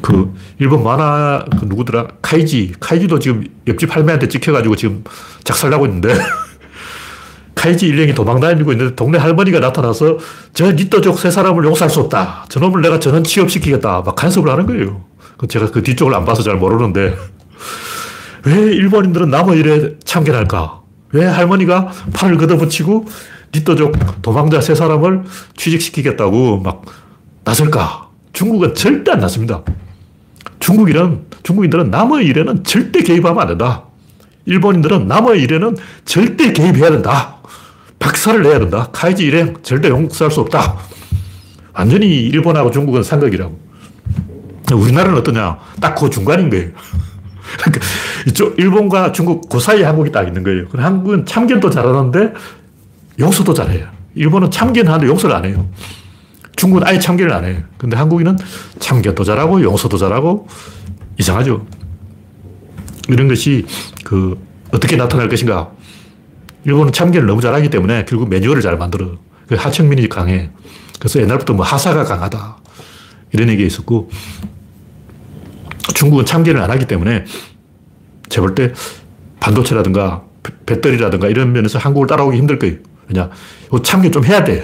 [0.00, 5.04] 그 일본 만화 그 누구더라 카이지 카이지도 지금 옆집 할매한테 찍혀가지고 지금
[5.44, 6.12] 작살 나고 있는데
[7.54, 10.18] 카이지 일행이 도망다니고 있는데 동네 할머니가 나타나서
[10.54, 15.04] 저 니또족 세 사람을 용서할 수 없다 저놈을 내가 전원 취업시키겠다 막 간섭을 하는 거예요
[15.36, 17.14] 그 제가 그 뒤쪽을 안 봐서 잘 모르는데
[18.44, 20.80] 왜 일본인들은 남의 일에 참견할까
[21.12, 23.06] 왜 할머니가 팔을 걷어붙이고
[23.54, 25.24] 니또족 도망자 세 사람을
[25.56, 26.82] 취직시키겠다고 막
[27.44, 29.62] 나설까 중국은 절대 안 났습니다
[30.62, 33.84] 중국인은, 중국인들은 남의 일에는 절대 개입하면 안 된다.
[34.46, 37.38] 일본인들은 남의 일에는 절대 개입해야 된다.
[37.98, 38.88] 박살을 내야 된다.
[38.92, 40.78] 카이지 일행 절대 용서할 수 없다.
[41.72, 43.58] 완전히 일본하고 중국은 상극이라고.
[44.72, 45.58] 우리나라는 어떠냐?
[45.80, 46.70] 딱 그 중간인 거예요.
[47.58, 47.84] 그러니까
[48.26, 50.66] 이쪽 일본과 중국 그 사이에 한국이 딱 있는 거예요.
[50.74, 52.32] 한국은 참견도 잘하는데
[53.18, 53.88] 용서도 잘해요.
[54.14, 55.68] 일본은 참견하는데 용서를 안 해요.
[56.56, 57.62] 중국은 아예 참견을 안 해요.
[57.78, 58.36] 근데 한국인은
[58.78, 60.46] 참견도 잘하고 용서도 잘하고
[61.18, 61.66] 이상하죠.
[63.08, 63.66] 이런 것이
[64.04, 64.38] 그
[64.72, 65.70] 어떻게 나타날 것인가.
[66.64, 69.18] 일본은 참견을 너무 잘하기 때문에 결국 매뉴얼을 잘 만들어.
[69.48, 70.50] 그 하청민이 강해.
[70.98, 72.58] 그래서 옛날부터 뭐 하사가 강하다.
[73.32, 74.10] 이런 얘기가 있었고
[75.94, 77.24] 중국은 참견을 안 하기 때문에
[78.32, 78.72] 제가 볼 때
[79.40, 80.22] 반도체라든가
[80.66, 82.76] 배터리라든가 이런 면에서 한국을 따라오기 힘들 거예요.
[83.08, 83.30] 왜냐,
[83.82, 84.62] 참견 좀 해야 돼.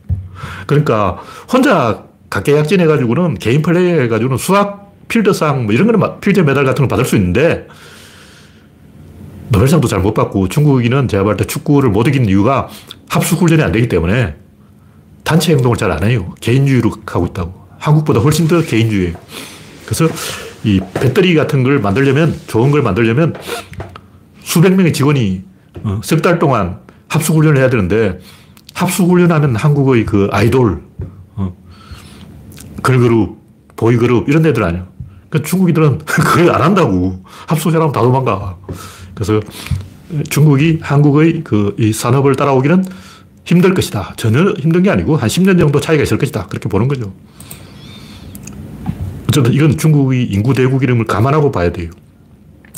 [0.66, 1.18] 그러니까
[1.52, 6.88] 혼자 각계약진 해가지고는 개인 플레이 해가지고는 수학 필드상 뭐 이런 거는 필드 메달 같은 걸
[6.88, 7.66] 받을 수 있는데
[9.48, 12.68] 노벨상도 잘 못 받고 중국인은 제가 볼 때 축구를 못 이기는 이유가
[13.08, 14.36] 합숙 훈련이 안 되기 때문에
[15.24, 16.34] 단체 행동을 잘 안 해요.
[16.40, 17.52] 개인주의로 가고 있다고.
[17.78, 19.14] 한국보다 훨씬 더 개인주의예요.
[19.84, 20.08] 그래서
[20.64, 23.34] 이 배터리 같은 걸 만들려면 좋은 걸 만들려면
[24.42, 25.42] 수백 명의 직원이
[25.82, 28.18] 어, 석달 동안 합숙 훈련을 해야 되는데
[28.74, 30.82] 합숙훈련하면 한국의 그 아이돌,
[31.36, 31.56] 어,
[32.82, 33.38] 걸그룹,
[33.76, 34.86] 보이그룹 이런 애들 아니야.
[35.30, 37.22] 그 중국인들은 그걸 안 한다고.
[37.46, 38.56] 합숙해라면 다 도망가.
[39.14, 39.40] 그래서
[40.28, 42.84] 중국이 한국의 그 이 산업을 따라오기는
[43.44, 44.14] 힘들 것이다.
[44.16, 46.46] 전혀 힘든 게 아니고 한 10년 정도 차이가 있을 것이다.
[46.46, 47.12] 그렇게 보는 거죠.
[49.34, 51.90] 어쨌든 이건 중국의 인구 대국 이름을 감안하고 봐야 돼요.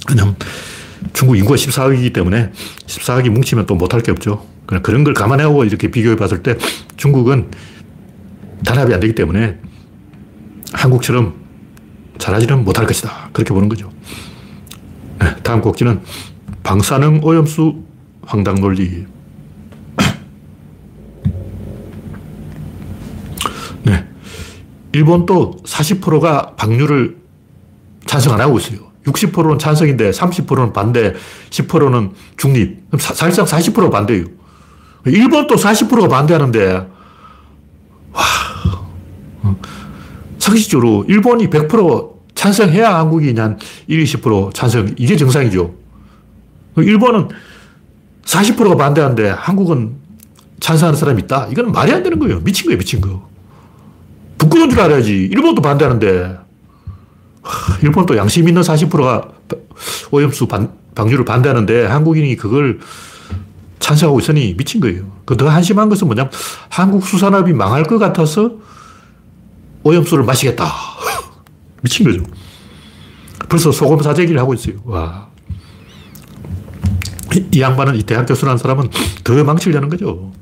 [0.09, 0.35] 왜냐면
[1.13, 2.51] 중국 인구가 14억이기 때문에
[2.87, 4.47] 14억이 뭉치면 또 못할 게 없죠.
[4.65, 6.57] 그런 걸 감안하고 이렇게 비교해 봤을 때
[6.97, 7.51] 중국은
[8.65, 9.59] 단합이 안 되기 때문에
[10.73, 11.35] 한국처럼
[12.17, 13.29] 잘하지는 못할 것이다.
[13.35, 13.93] 그렇게 보는 거죠.
[15.21, 16.01] 네, 다음 곡지는
[16.63, 17.85] 방사능 오염수
[18.23, 19.05] 황당 논리.
[23.83, 24.07] 네.
[24.97, 27.19] 일본도 40%가 방류를
[28.07, 28.79] 찬성 안 하고 있어요.
[29.05, 31.13] 60%는 찬성인데 30%는 반대,
[31.51, 32.79] 10%는 중립.
[32.99, 34.25] 사실상 40% 반대예요.
[35.05, 36.89] 일본도 40%가 반대하는데,
[38.13, 38.23] 와,
[39.43, 39.57] 어,
[40.39, 45.75] 상식적으로 일본이 100% 찬성해야 한국이 한 20, 10% 찬성, 이게 정상이죠.
[46.79, 47.29] 일본은
[48.25, 49.97] 40%가 반대하는데 한국은
[50.61, 51.49] 찬성하는 사람이 있다?
[51.51, 52.41] 이건 말이 안 되는 거예요.
[52.41, 53.36] 미친 거예요, 미친 거.
[54.39, 55.29] 부끄러운 줄 알아야지.
[55.33, 56.39] 일본도 반대하는데,
[57.83, 59.29] 일본도 양심 있는 40%가
[60.11, 62.81] 오염수 반, 방류를 반대하는데 한국인이 그걸
[63.79, 65.05] 찬성하고 있으니 미친 거예요.
[65.25, 66.31] 그 더 한심한 것은 뭐냐면
[66.69, 68.51] 한국 수산업이 망할 것 같아서
[69.83, 70.67] 오염수를 마시겠다.
[71.83, 72.23] 미친 거죠.
[73.49, 74.77] 벌써 소금 사재기를 하고 있어요.
[74.85, 75.29] 와.
[77.53, 78.89] 이 양반은 이 대학 교수라는 사람은
[79.23, 80.33] 더 망치려는 거죠.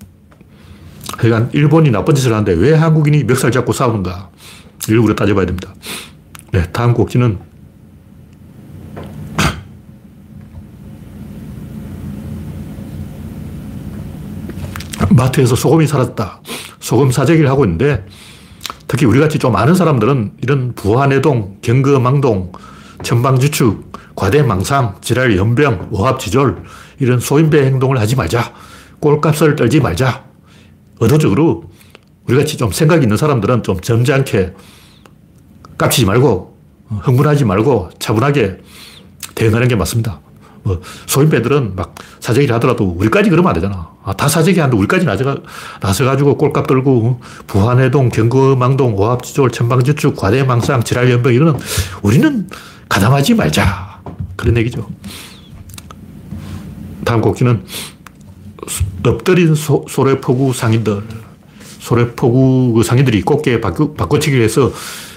[1.17, 4.31] 그러니까 일본이 나쁜 짓을 하는데 왜 한국인이 멱살 잡고 싸우는가?
[4.89, 5.75] 우리가 따져봐야 됩니다.
[6.53, 7.39] 네, 다음 곡지는
[15.11, 16.43] 마트에서 소금이 사라졌다.
[16.81, 18.05] 소금 사재기를 하고 있는데
[18.87, 22.53] 특히 우리같이 좀 아는 사람들은 이런 부화내동, 경거망동,
[23.03, 26.63] 천방지축, 과대망상, 지랄 연병, 오합지졸
[26.99, 28.53] 이런 소인배 행동을 하지 말자.
[29.01, 30.34] 꼴값을 떨지 말자.
[31.01, 31.65] 의도적으로
[32.27, 34.55] 우리같이 좀 생각 있는 사람들은 좀 점잖게
[35.77, 36.57] 깝치지 말고
[36.89, 38.59] 흥분하지 말고 차분하게
[39.35, 40.21] 대응하는 게 맞습니다.
[40.63, 43.91] 뭐 소인배들은 막 사재기를 하더라도 우리까지 그러면 안 되잖아.
[44.03, 45.37] 아, 다 사재기 하는데 우리까지 나서가,
[45.81, 51.59] 나서가지고 꼴값 떨고 부안해동, 경거망동, 오합지졸, 천방지축, 과대망상, 지랄연병 이런
[52.03, 52.49] 우리는
[52.89, 54.01] 가담하지 말자.
[54.37, 54.89] 그런 얘기죠.
[57.05, 57.65] 다음 곡지는
[59.07, 61.03] 엎드린 소, 소래포구 상인들.
[61.81, 64.73] 소래포구 그 상인들이 꽃게 바꿔, 바꿔치기를 해서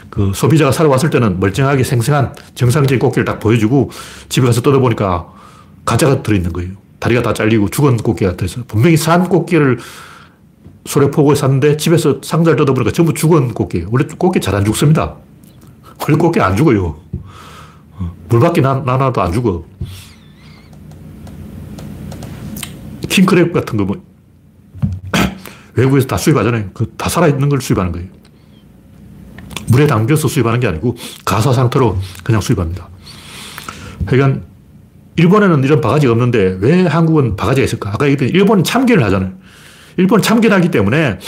[0.10, 3.91] 그 소비자가 사러 왔을 때는 멀쩡하게 생생한 정상적인 꽃게를 딱 보여주고
[4.29, 5.27] 집에 가서 뜯어보니까
[5.86, 6.71] 가짜가 들어있는 거예요.
[6.99, 8.63] 다리가 다 잘리고 죽은 꽃게가 들어있어.
[8.67, 9.77] 분명히 산 꽃게를
[10.86, 13.88] 소래포구에 샀는데 집에서 상자를 뜯어보니까 전부 죽은 꽃게예요.
[13.91, 15.15] 원래 꽃게 잘 안 죽습니다.
[16.01, 16.95] 원래 꽃게 안 죽어요.
[18.29, 19.63] 물 밖에 나, 나도 안 죽어.
[23.09, 24.03] 킹크랩 같은 거 뭐,
[25.75, 26.71] 외국에서 다 수입하잖아요.
[26.73, 28.07] 그 다 살아있는 걸 수입하는 거예요.
[29.69, 32.89] 물에 담겨서 수입하는 게 아니고 가사 상태로 그냥 수입합니다.
[34.05, 34.41] 그러니까
[35.17, 37.89] 일본에는 이런 바가지가 없는데 왜 한국은 바가지가 있을까?
[37.89, 39.33] 아까 얘기했던 일본은 참견을 하잖아요.
[39.97, 41.19] 일본은 참견하기 때문에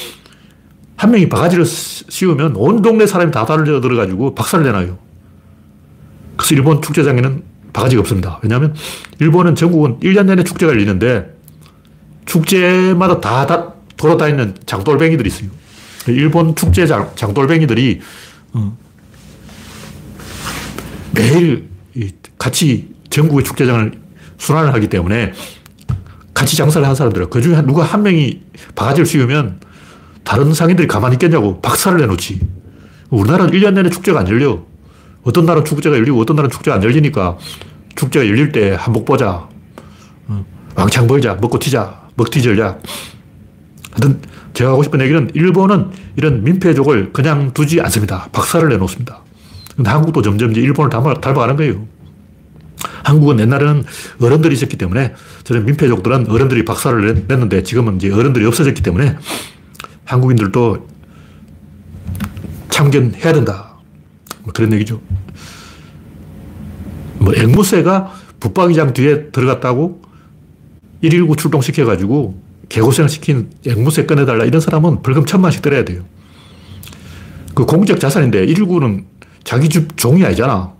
[0.95, 4.97] 한 명이 바가지를 씌우면 온 동네 사람이 다 달려 들어가지고 박살을 내놔요.
[6.37, 8.39] 그래서 일본 축제장에는 바가지가 없습니다.
[8.43, 8.75] 왜냐하면
[9.19, 11.35] 일본은 전국은 1년 내내 축제가 열리는데
[12.29, 15.49] 축제마다 다, 다 돌아다니는 장돌뱅이들이 있어요.
[16.07, 17.99] 일본 축제 장, 장돌뱅이들이
[18.53, 18.77] 어,
[21.11, 21.67] 매일
[22.37, 23.91] 같이 전국의 축제장을
[24.37, 25.33] 순환을 하기 때문에
[26.33, 28.41] 같이 장사를 한 사람들은 그 중에 누가 한 명이
[28.75, 29.59] 바가지를 씌우면
[30.23, 32.39] 다른 상인들이 가만히 있겠냐고 박살을 내놓지.
[33.09, 34.63] 우리나라는 1년 내내 축제가 안 열려.
[35.23, 37.37] 어떤 날은 축제가 열리고 어떤 날은 축제가 안 열리니까
[37.95, 39.49] 축제가 열릴 때 한복 보자.
[40.27, 41.35] 어, 왕창 벌자.
[41.35, 42.08] 먹고 튀자.
[42.19, 42.81] 먹튀 전략.
[43.91, 44.21] 하여튼
[44.53, 48.27] 제가 하고 싶은 얘기는 일본은 이런 민폐족을 그냥 두지 않습니다.
[48.31, 49.21] 박살을 내놓습니다.
[49.75, 51.87] 근데 한국도 점점 이제 일본을 닮아가는 거예요.
[53.03, 53.83] 한국은 옛날에는
[54.21, 59.17] 어른들이 있었기 때문에 저런 민폐족들은 어른들이 박살을 냈는데 지금은 이제 어른들이 없어졌기 때문에
[60.03, 60.87] 한국인들도
[62.69, 63.77] 참견해야 된다.
[64.43, 65.01] 뭐 그런 얘기죠.
[67.19, 70.08] 뭐 앵무새가 붙박이장 뒤에 들어갔다고
[71.01, 76.03] 119 출동시켜가지고 개고생을 시킨 앵무새 꺼내달라 이런 사람은 벌금 천만씩 들어야 돼요.
[77.55, 79.05] 그 공적 자산인데 119는
[79.43, 80.73] 자기 집 종이 아니잖아.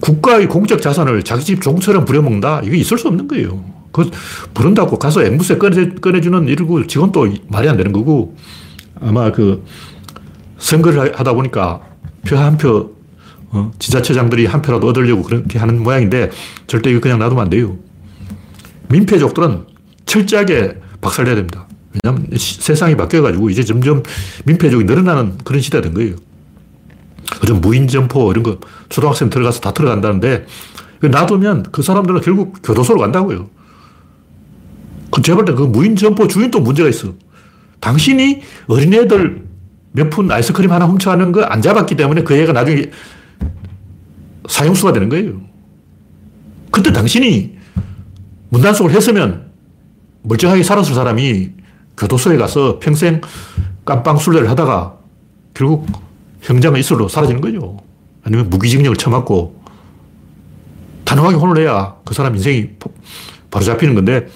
[0.00, 2.62] 국가의 공적 자산을 자기 집 종처럼 부려먹는다?
[2.64, 3.64] 이게 있을 수 없는 거예요.
[3.90, 4.10] 그,
[4.54, 8.36] 부른다고 가서 앵무새 꺼내, 꺼내주는 이러고 직원도 말이 안 되는 거고,
[9.00, 9.64] 아마 그,
[10.58, 11.80] 선거를 하다 보니까
[12.26, 12.94] 표 한 표,
[13.50, 16.30] 어, 지자체장들이 한 표라도 얻으려고 그렇게 하는 모양인데,
[16.68, 17.76] 절대 이거 그냥 놔두면 안 돼요.
[18.92, 19.66] 민폐족들은
[20.06, 21.66] 철저하게 박살내야 됩니다.
[21.92, 24.02] 왜냐하면 세상이 바뀌어가지고 이제 점점
[24.44, 26.14] 민폐족이 늘어나는 그런 시대가 된 거예요.
[27.42, 30.46] 요즘 무인점포 이런 거 초등학생 들어가서 다 들어간다는데
[31.00, 33.50] 놔두면 그 사람들은 결국 교도소로 간다고요.
[35.10, 37.12] 그 제발 그 무인점포 주인도 문제가 있어.
[37.80, 39.42] 당신이 어린애들
[39.94, 42.90] 몇 푼 아이스크림 하나 훔쳐가는 거 안 잡았기 때문에 그 애가 나중에
[44.48, 45.40] 사형수가 되는 거예요.
[46.70, 47.58] 그때 당신이
[48.52, 49.50] 문단속을 했으면
[50.22, 51.52] 멀쩡하게 살았을 사람이
[51.96, 53.22] 교도소에 가서 평생
[53.86, 54.98] 깜빵 술래를 하다가
[55.54, 55.86] 결국
[56.42, 57.78] 형장은 이슬로 사라지는 거죠.
[58.22, 59.62] 아니면 무기징역을 처맞고
[61.04, 62.70] 단호하게 혼을 내야 그 사람 인생이
[63.50, 64.28] 바로 잡히는 건데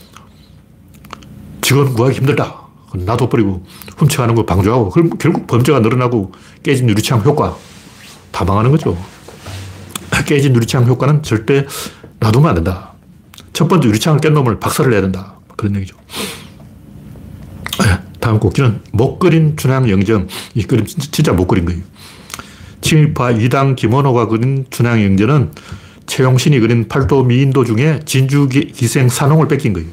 [1.61, 2.63] 직원 구하기 힘들다.
[2.95, 3.65] 놔둬버리고
[3.99, 7.55] 훔쳐가는 거 방조하고 그럼 결국 범죄가 늘어나고 깨진 유리창 효과
[8.33, 8.97] 다 망하는 거죠.
[10.27, 11.67] 깨진 유리창 효과는 절대
[12.21, 12.96] 놔두면 안 된다.
[13.57, 15.37] 첫 번째 유리창을 깬 놈을 박살을 내야 된다.
[15.57, 15.97] 그런 얘기죠.
[18.21, 20.29] 다음 곡기는 못 그린 춘향 영정.
[20.55, 21.81] 이 그림 진짜 못 그린 거예요.
[22.83, 25.53] 친일파 이당 김원호가 그린 춘향 영정은
[26.05, 29.89] 최용신이 그린 팔도 미인도 중에 진주 기생 산홍을 뺏긴 거예요.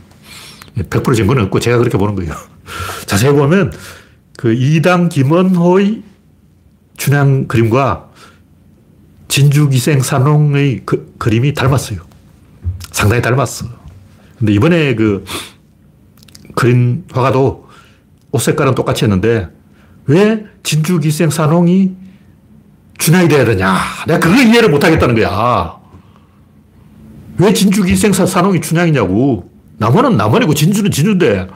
[0.79, 2.33] 100% 증거는 없고 제가 그렇게 보는 거예요.
[3.07, 3.71] 자세히 보면
[4.35, 6.03] 그 이당 김원호의
[6.97, 8.09] 춘향 그림과
[9.29, 12.12] 진주기생 산홍의 그, 그림이 닮았어요.
[12.93, 13.65] 상당히 닮았어.
[14.39, 15.25] 근데 이번에 그
[16.55, 17.67] 그린 화가도
[18.31, 19.49] 옷 색깔은 똑같이 했는데
[20.05, 21.91] 왜 진주 기생 산홍이
[22.97, 23.77] 춘향이 돼야 되냐.
[24.07, 25.75] 내가 그걸 이해를 못 하겠다는 거야.
[27.39, 29.51] 왜 진주 기생 산홍이 춘향이냐고.
[29.77, 31.47] 나무는 나무이고 진주는 진주인데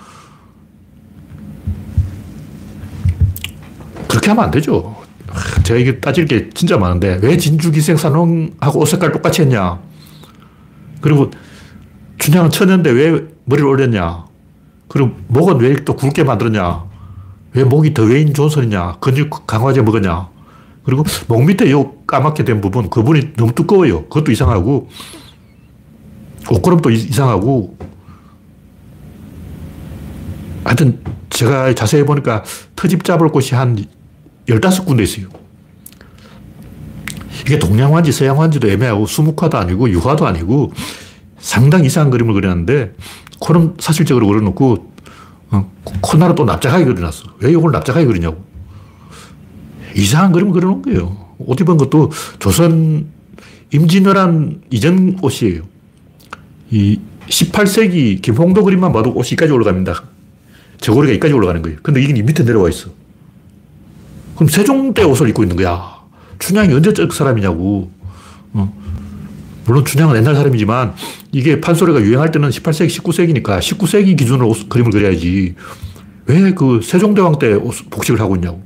[4.07, 4.97] 그렇게 하면 안 되죠.
[5.63, 9.86] 제가 이게 따질 게 진짜 많은데 왜 진주 기생 산홍하고 옷 색깔 똑같이 했냐.
[11.01, 11.31] 그리고
[12.19, 14.25] 춘향은 천연데 왜 머리를 올렸냐.
[14.87, 16.85] 그리고 목은 왜 또 굵게 만들었냐.
[17.53, 18.97] 왜 목이 더웨인 존슨이냐.
[18.99, 20.29] 근육 강화제 먹었냐.
[20.83, 24.03] 그리고 목 밑에 요 까맣게 된 부분, 그 부분이 너무 두꺼워요.
[24.03, 24.87] 그것도 이상하고,
[26.49, 27.77] 옷걸음도 이상하고,
[30.63, 32.43] 하여튼 제가 자세히 보니까
[32.75, 33.75] 터집 잡을 곳이 한
[34.47, 35.27] 15군데 있어요.
[37.47, 40.73] 이게 동양화인지 서양화인지도 애매하고 수묵화도 아니고 유화도 아니고
[41.39, 42.93] 상당히 이상한 그림을 그렸는데
[43.39, 44.91] 코는 사실적으로 그려놓고
[45.51, 47.23] 어, 코나라 또 납작하게 그려놨어.
[47.39, 48.43] 왜 이걸 납작하게 그리냐고.
[49.95, 51.27] 이상한 그림을 그려놓은 거예요.
[51.37, 53.07] 옷 입은 것도 조선
[53.71, 55.61] 임진왜란 이전 옷이에요.
[56.71, 60.03] 이 18세기 김홍도 그림만 봐도 옷이 여기까지 올라갑니다.
[60.81, 61.77] 저고리가 여기까지 올라가는 거예요.
[61.81, 62.89] 근데 이게 밑에 내려와 있어.
[64.35, 65.96] 그럼 세종 때 옷을 입고 있는 거야.
[66.39, 67.91] 춘향이 언제 적 사람이냐고.
[68.53, 68.73] 어.
[69.65, 70.93] 물론 춘향은 옛날 사람이지만
[71.31, 75.55] 이게 판소리가 유행할 때는 18세기, 19세기니까 19세기 기준으로 옷, 그림을 그려야지.
[76.27, 78.61] 왜 그 세종대왕 때 옷, 복식을 하고 있냐고.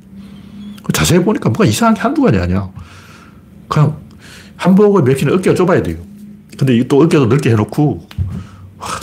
[0.93, 2.69] 자세히 보니까 뭐가 이상한 게 한두 가지 아니야.
[3.67, 3.97] 그냥
[4.57, 5.97] 한복의 맵시는 어깨가 좁아야 돼요.
[6.57, 8.07] 근데 또 어깨도 넓게 해놓고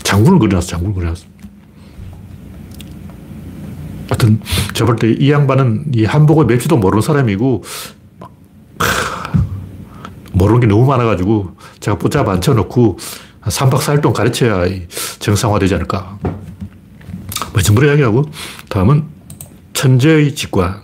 [0.03, 1.25] 장군을 그려놨어, 장군을 그려놨어.
[4.09, 4.41] 하여튼,
[4.75, 7.98] 저볼때이 양반은 이 한복의 맵시도 모르는 사람이고, 막,
[10.33, 12.99] 모르는 게 너무 많아가지고, 제가 붙잡아 앉혀놓고,
[13.41, 14.67] 한 3박 4일 동안 가르쳐야
[15.19, 16.19] 정상화되지 않을까.
[17.53, 18.25] 뭐, 전부 이야기하고,
[18.69, 19.05] 다음은
[19.73, 20.83] 천재의 직관.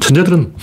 [0.00, 0.54] 천재들은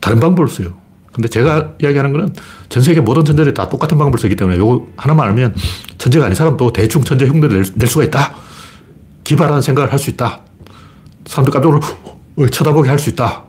[0.00, 0.74] 다른 방법을 써요.
[1.12, 2.34] 근데 제가 이야기하는 거는
[2.68, 5.54] 전 세계 모든 천재들이 다 똑같은 방법을 쓰기 때문에 이거 하나만 알면
[5.98, 8.34] 천재가 아닌 사람도 대충 천재 흉내를 낼 수가 있다.
[9.24, 10.40] 기발한 생각을 할 수 있다.
[11.26, 11.80] 사람들 깜짝
[12.36, 13.45] 놀 쳐다보게 할 수 있다.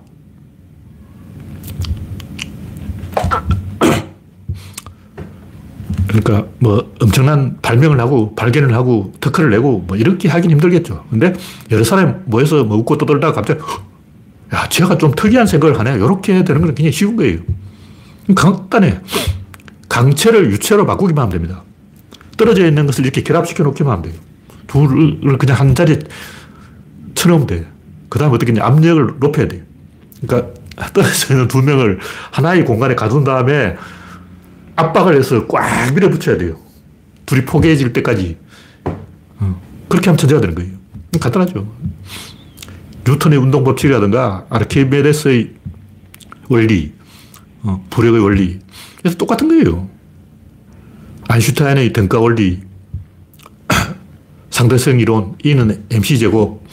[6.21, 11.05] 그러니까 뭐 엄청난 발명을 하고 발견을 하고 특허를 내고 뭐 이렇게 하긴 힘들겠죠.
[11.09, 11.33] 근데
[11.71, 13.59] 여러 사람이 모여서 뭐 웃고 떠들다가 갑자기
[14.53, 15.95] 야, 제가 좀 특이한 생각을 하네.
[15.95, 17.39] 이렇게 되는 건 굉장히 쉬운 거예요.
[18.33, 19.01] 간단해.
[19.89, 21.63] 강체를 유체로 바꾸기만 하면 됩니다.
[22.37, 24.21] 떨어져 있는 것을 이렇게 결합시켜 놓기만 하면 돼요.
[24.67, 25.99] 둘을 그냥 한 자리에
[27.15, 27.67] 쳐놓으면 돼.
[28.09, 29.63] 그 다음에 어떻게 냐 압력을 높여야 돼.
[30.21, 30.53] 그러니까
[30.93, 31.99] 떨어져 있는 두 명을
[32.31, 33.75] 하나의 공간에 가둔 다음에
[34.77, 36.57] 압박을 해서 꽉 밀어붙여야 돼요.
[37.25, 38.37] 둘이 포개해질 때까지.
[39.39, 40.71] 어, 그렇게 하면 천재가 되는 거예요.
[41.19, 41.67] 간단하죠.
[43.05, 45.53] 뉴턴의 운동 법칙이라든가 아르키메데스의
[46.49, 46.93] 원리,
[47.63, 48.59] 어, 부력의 원리.
[48.97, 49.89] 그래서 똑같은 거예요.
[51.27, 52.61] 아인슈타인의 등가 원리,
[54.51, 56.63] 상대성 이론, E는 MC-제곱.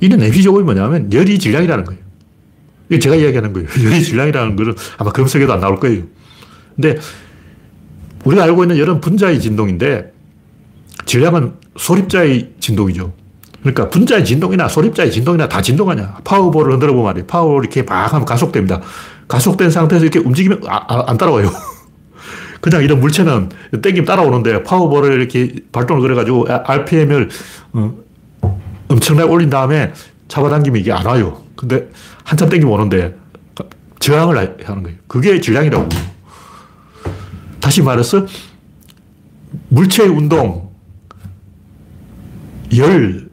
[0.00, 2.02] E는 MC-제곱이 뭐냐면 열이 질량이라는 거예요.
[2.88, 3.68] 이게 제가 이야기하는 거예요.
[3.82, 6.02] 열이 질량이라는 거는 아마 검색에도 안 나올 거예요.
[6.74, 6.98] 근데
[8.24, 10.12] 우리가 알고 있는 열은 분자의 진동인데
[11.06, 13.12] 질량은 소립자의 진동이죠.
[13.60, 16.18] 그러니까 분자의 진동이나 소립자의 진동이나 다 진동하냐.
[16.24, 17.26] 파워볼을 흔들어 보면 말이에요.
[17.26, 18.80] 파워볼이 이렇게 막 하면 가속됩니다.
[19.28, 21.50] 가속된 상태에서 이렇게 움직이면 아, 아, 안 따라와요.
[22.60, 23.48] 그냥 이런 물체는
[23.82, 27.28] 땡기면 따라오는데 파워볼을 이렇게 발동을 그래가지고 RPM을
[27.72, 27.94] 어,
[28.88, 29.92] 엄청나게 올린 다음에
[30.28, 31.42] 잡아당기면 이게 안 와요.
[31.56, 31.88] 근데
[32.24, 33.14] 한참 땡기면 오는데
[33.98, 34.98] 저항을 하는 거예요.
[35.06, 35.88] 그게 질량이라고.
[37.62, 38.26] 다시 말해서
[39.68, 40.70] 물체의 운동,
[42.76, 43.28] 열,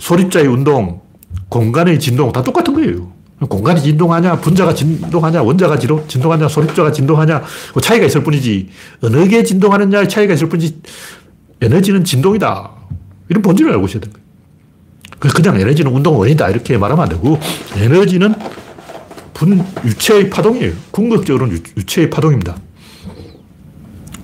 [0.00, 1.00] 소립자의 운동,
[1.48, 3.12] 공간의 진동 다 똑같은 거예요.
[3.48, 8.70] 공간이 진동하냐, 분자가 진동하냐, 원자가 진동하냐, 소립자가 진동하냐, 그 차이가 있을 뿐이지,
[9.02, 10.82] 어느 게 진동하느냐의 차이가 있을 뿐이지,
[11.60, 12.72] 에너지는 진동이다.
[13.28, 14.20] 이런 본질을 알고 있어야 됩니다.
[15.20, 16.50] 그냥 에너지는 운동 원이다.
[16.50, 17.38] 이렇게 말하면 안 되고,
[17.76, 18.34] 에너지는
[19.32, 20.72] 분, 유체의 파동이에요.
[20.90, 22.56] 궁극적으로는 유, 체의 파동입니다.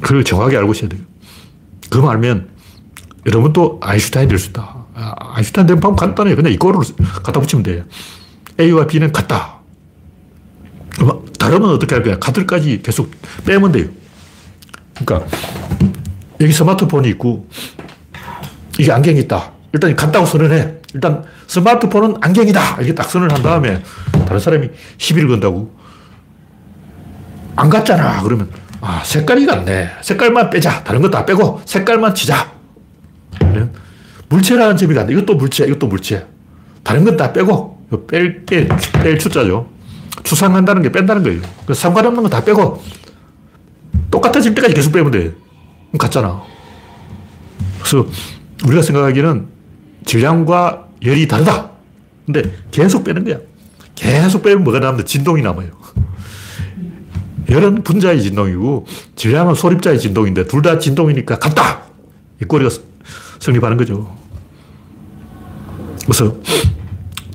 [0.05, 1.00] 그걸 정확하게 알고 있어야 돼요.
[1.90, 2.50] 그거 알면
[3.26, 4.84] 여러분도 아인슈타인 될 수 있다.
[4.94, 6.36] 아, 아인슈타인 되는 방법 간단해요.
[6.36, 6.80] 그냥 이거를
[7.22, 7.84] 갖다 붙이면 돼요.
[8.61, 9.61] A와 B는 같다.
[11.38, 12.18] 다르면 어떻게 할 거야?
[12.18, 13.11] 카드까지 계속
[13.46, 13.88] 빼면 돼요.
[14.94, 15.26] 그러니까
[16.40, 17.48] 여기 스마트폰이 있고
[18.78, 19.52] 이게 안경이 있다.
[19.72, 20.74] 일단 같다고 선언해.
[20.92, 22.76] 일단 스마트폰은 안경이다.
[22.76, 23.82] 이렇게 딱 선언을 한 다음에
[24.26, 25.74] 다른 사람이 시비를 건다고.
[27.57, 28.22] 안 같잖아.
[28.22, 28.50] 그러면
[28.87, 29.91] 아, 색깔이 같네.
[30.03, 30.85] 색깔만 빼자.
[30.85, 32.53] 다른 거 다 빼고 색깔만 치자.
[34.28, 35.11] 물체라는 점이 간다.
[35.12, 36.26] 이것도 물체, 이것도 물체.
[36.82, 38.68] 다른 건 다 빼고 뺄 게,
[39.03, 39.68] 뺄 추자죠.
[40.22, 41.41] 추상한다는 게 뺀다는 거예요.
[41.66, 42.82] 그 상관없는 거 다 빼고
[44.11, 45.32] 똑같아질 때까지 계속 빼면 돼.
[45.99, 46.43] 같잖아.
[47.78, 48.07] 그래서
[48.66, 49.47] 우리가 생각하기에는
[50.05, 51.70] 질량과 열이 다르다.
[52.26, 53.39] 근데 계속 빼는 거야.
[53.95, 55.68] 계속 빼면 뭐가 남는데 진동이 남아요.
[57.55, 61.82] 열은 분자의 진동이고 질량은 소립자의 진동인데 둘 다 진동이니까 같다.
[62.42, 62.70] 이 꼬리가
[63.38, 64.16] 성립하는 거죠.
[66.02, 66.34] 그래서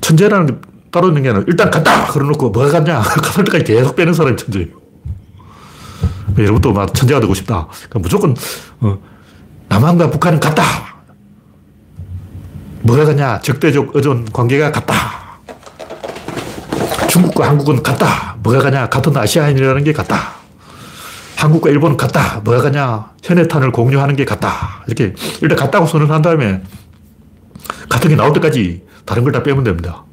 [0.00, 0.54] 천재라는 게
[0.90, 2.08] 따로 있는 게 아니라 일단 같다!
[2.08, 3.00] 그러놓고 뭐가 같냐?
[3.00, 4.68] 같을 때까지 계속 빼는 사람이 천재예요.
[6.36, 7.68] 여러분도 막 천재가 되고 싶다.
[7.70, 8.36] 그러니까 무조건
[8.80, 8.98] 어,
[9.68, 10.62] 남한과 북한은 같다.
[12.82, 13.40] 뭐가 같냐?
[13.40, 14.94] 적대적 의존 관계가 같다.
[17.08, 18.29] 중국과 한국은 같다.
[18.42, 18.88] 뭐가 가냐?
[18.88, 20.34] 같은 아시아인이라는 게 같다.
[21.36, 22.40] 한국과 일본은 같다.
[22.44, 23.10] 뭐가 가냐?
[23.22, 24.82] 현해탄을 공유하는 게 같다.
[24.86, 26.62] 이렇게 일단 같다고 선언한 다음에
[27.88, 30.04] 같은 게 나올 때까지 다른 걸 다 빼면 됩니다.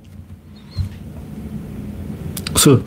[2.49, 2.81] 그래서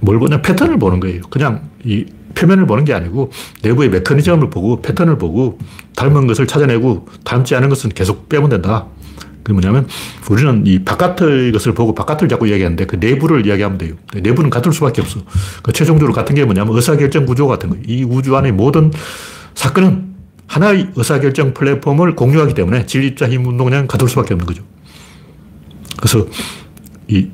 [0.00, 0.42] 뭘 보냐?
[0.42, 1.22] 패턴을 보는 거예요.
[1.30, 2.04] 그냥 이
[2.34, 3.30] 표면을 보는 게 아니고
[3.62, 5.58] 내부의 메커니즘을 보고 패턴을 보고
[5.96, 8.86] 닮은 것을 찾아내고 닮지 않은 것은 계속 빼면 된다.
[9.42, 9.86] 그 뭐냐면
[10.30, 13.94] 우리는 이 바깥의 것을 보고 바깥을 자꾸 이야기하는데 그 내부를 이야기하면 돼요.
[14.14, 15.20] 내부는 같을 수밖에 없어.
[15.62, 17.82] 그 최종적으로 같은 게 뭐냐면 의사결정 구조 같은 거예요.
[17.86, 18.92] 이 우주 안의 모든
[19.54, 20.14] 사건은
[20.46, 24.62] 하나의 의사결정 플랫폼을 공유하기 때문에 진립자 힘 운동량 같을 수밖에 없는 거죠.
[25.96, 26.26] 그래서
[27.08, 27.28] 이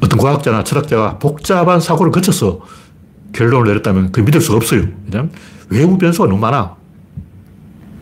[0.00, 2.60] 어떤 과학자나 철학자가 복잡한 사고를 거쳐서
[3.32, 4.82] 결론을 내렸다면 그 믿을 수가 없어요.
[5.04, 5.32] 왜냐하면
[5.68, 6.76] 외부 변수가 너무 많아.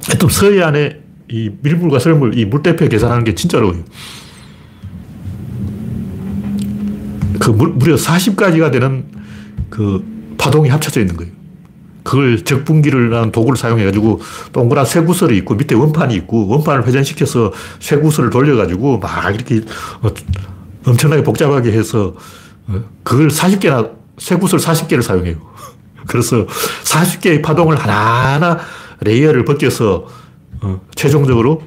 [0.06, 1.03] 하여튼 서해안에
[1.34, 3.82] 이 밀물과 썰물, 이 물대표 계산하는 게 진짜 어려워요.
[7.40, 9.06] 그 물, 무려 40가지가 되는
[9.68, 10.04] 그
[10.38, 11.32] 파동이 합쳐져 있는 거예요.
[12.04, 14.20] 그걸 적분기를 도구를 사용해가지고
[14.52, 19.62] 동그란 쇠구슬이 있고 밑에 원판이 있고 원판을 회전시켜서 쇠구슬을 돌려가지고 막 이렇게
[20.02, 20.10] 어,
[20.86, 22.14] 엄청나게 복잡하게 해서
[22.68, 25.38] 어, 그걸 40개나, 쇠구슬 40개를 사용해요.
[26.06, 26.46] 그래서
[26.84, 28.60] 40개의 파동을 하나하나
[29.00, 30.06] layer를 벗겨서
[30.64, 31.62] 어, 최종적으로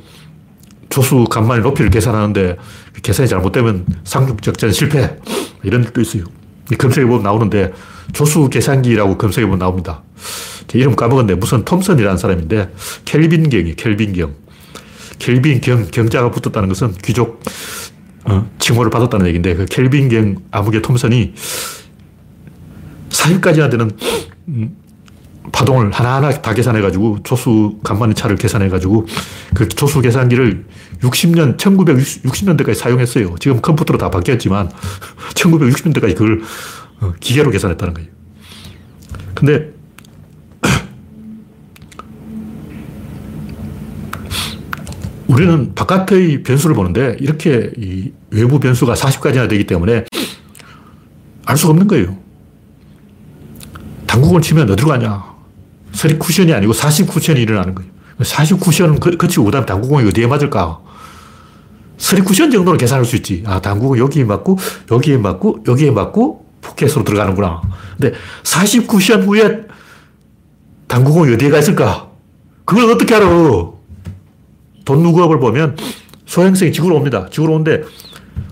[0.90, 2.58] 조수 간만의 높이를 계산하는데
[2.94, 5.18] 그 계산이 잘못되면 상륙작전 실패.
[5.64, 6.24] 이런 일도 있어요.
[6.78, 7.74] 검색해보면 나오는데
[8.14, 10.02] 조수 계산기라고 검색해보면 나옵니다.
[10.74, 12.74] 이름 까먹었는데 무슨 톰슨이라는 사람인데
[13.06, 14.34] 켈빈경이 켈빈경.
[15.20, 17.44] 켈빈경, 경자가 붙었다는 것은 귀족
[18.26, 21.34] 어, 칭호를 받았다는 얘기인데 그 켈빈경 아무개 톰슨이
[23.10, 23.92] 40까지나 되는
[24.50, 24.76] 음,
[25.52, 29.08] 파동을 하나하나 다 계산해가지고 조수 간만의 차를 계산해가지고
[29.54, 30.66] 그 조수 계산기를
[31.02, 33.36] 60년, 1960년대까지 사용했어요.
[33.40, 34.70] 지금 컴퓨터로 다 바뀌었지만
[35.36, 36.42] 1960년대까지 그걸
[37.00, 38.10] 어, 기계로 계산했다는 거예요.
[39.36, 39.72] 근데
[45.28, 50.06] 우리는 바깥의 변수를 보는데 이렇게 이 외부 변수가 40가지나 되기 때문에
[51.46, 52.18] 알 수가 없는 거예요.
[54.08, 55.37] 당국을 치면 어디로 가냐?
[55.98, 57.90] 서리 쿠션이 아니고 49쿠션이 일어나는 거예요.
[58.20, 60.80] 49쿠션은 거치고 그 다음 당구공이 어디에 맞을까?
[61.98, 63.44] 서리 쿠션 정도는 계산할 수 있지.
[63.48, 64.60] 아, 당구공 여기에 맞고,
[64.92, 67.62] 여기에 맞고, 여기에 맞고, 포켓으로 들어가는구나.
[68.00, 69.62] 근데 49쿠션 후에
[70.88, 72.12] 당구공이 어디에 가 있을까?
[72.64, 73.28] 그걸 어떻게 알아?
[74.86, 75.78] 돈 누구업을 보면
[76.28, 77.28] 소행성이 지구로 옵니다.
[77.32, 77.82] 지구로 오는데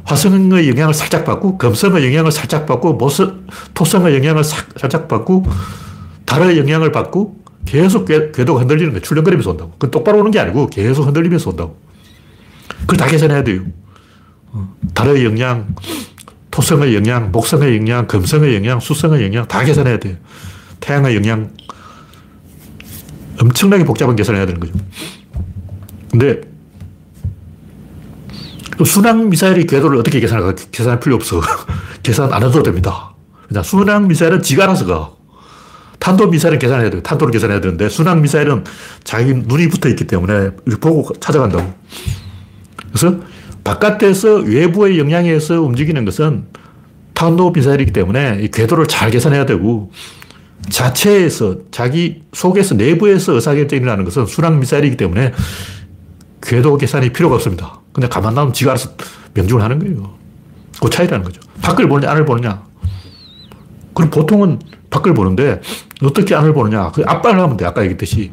[0.05, 5.45] 화성의 영향을 살짝 받고, 금성의 영향을 살짝 받고, 모성, 토성의 영향을 사, 살짝 받고,
[6.25, 9.01] 달의 영향을 받고 계속 궤, 궤도가 흔들리는 거예요.
[9.01, 9.71] 출렁거리면서 온다고.
[9.71, 11.77] 그건 똑바로 오는 게 아니고 계속 흔들리면서 온다고.
[12.81, 13.61] 그걸 다 계산해야 돼요.
[14.51, 15.75] 어, 달의 영향,
[16.51, 20.15] 토성의 영향, 목성의 영향, 금성의 영향, 수성의 영향 다 계산해야 돼요.
[20.79, 21.51] 태양의 영향
[23.41, 24.73] 엄청나게 복잡한 계산을 해야 되는 거죠.
[26.11, 26.41] 근데
[28.85, 30.55] 순항 미사일의 궤도를 어떻게 계산할까?
[30.71, 31.41] 계산할 필요 없어.
[32.03, 33.13] 계산 안 해도 됩니다.
[33.47, 35.14] 그냥 순항 미사일은 지가 알아서 가.
[35.99, 37.01] 탄도 미사일은 계산해야 돼요.
[37.01, 38.63] 탄도를 계산해야 되는데 순항 미사일은
[39.03, 41.73] 자기 눈이 붙어 있기 때문에 보고 찾아간다고.
[42.89, 43.19] 그래서
[43.63, 46.45] 바깥에서 외부의 영향에서 움직이는 것은
[47.13, 49.91] 탄도 미사일이기 때문에 이 궤도를 잘 계산해야 되고
[50.69, 55.33] 자체에서 자기 속에서 내부에서 의사결정이 일어나는 것은 순항 미사일이기 때문에
[56.41, 57.81] 궤도 계산이 필요가 없습니다.
[57.93, 58.91] 그냥 가만 놔두면 지가 알아서
[59.33, 60.15] 명중을 하는 거예요.
[60.81, 61.41] 그 차이라는 거죠.
[61.61, 62.63] 밖을 보느냐, 안을 보느냐.
[63.95, 64.59] 그럼 보통은
[64.91, 65.61] 밖을 보는데
[66.03, 66.91] 어떻게 안을 보느냐.
[66.91, 67.65] 그 압박을 하면 돼.
[67.65, 68.31] 아까 얘기했듯이.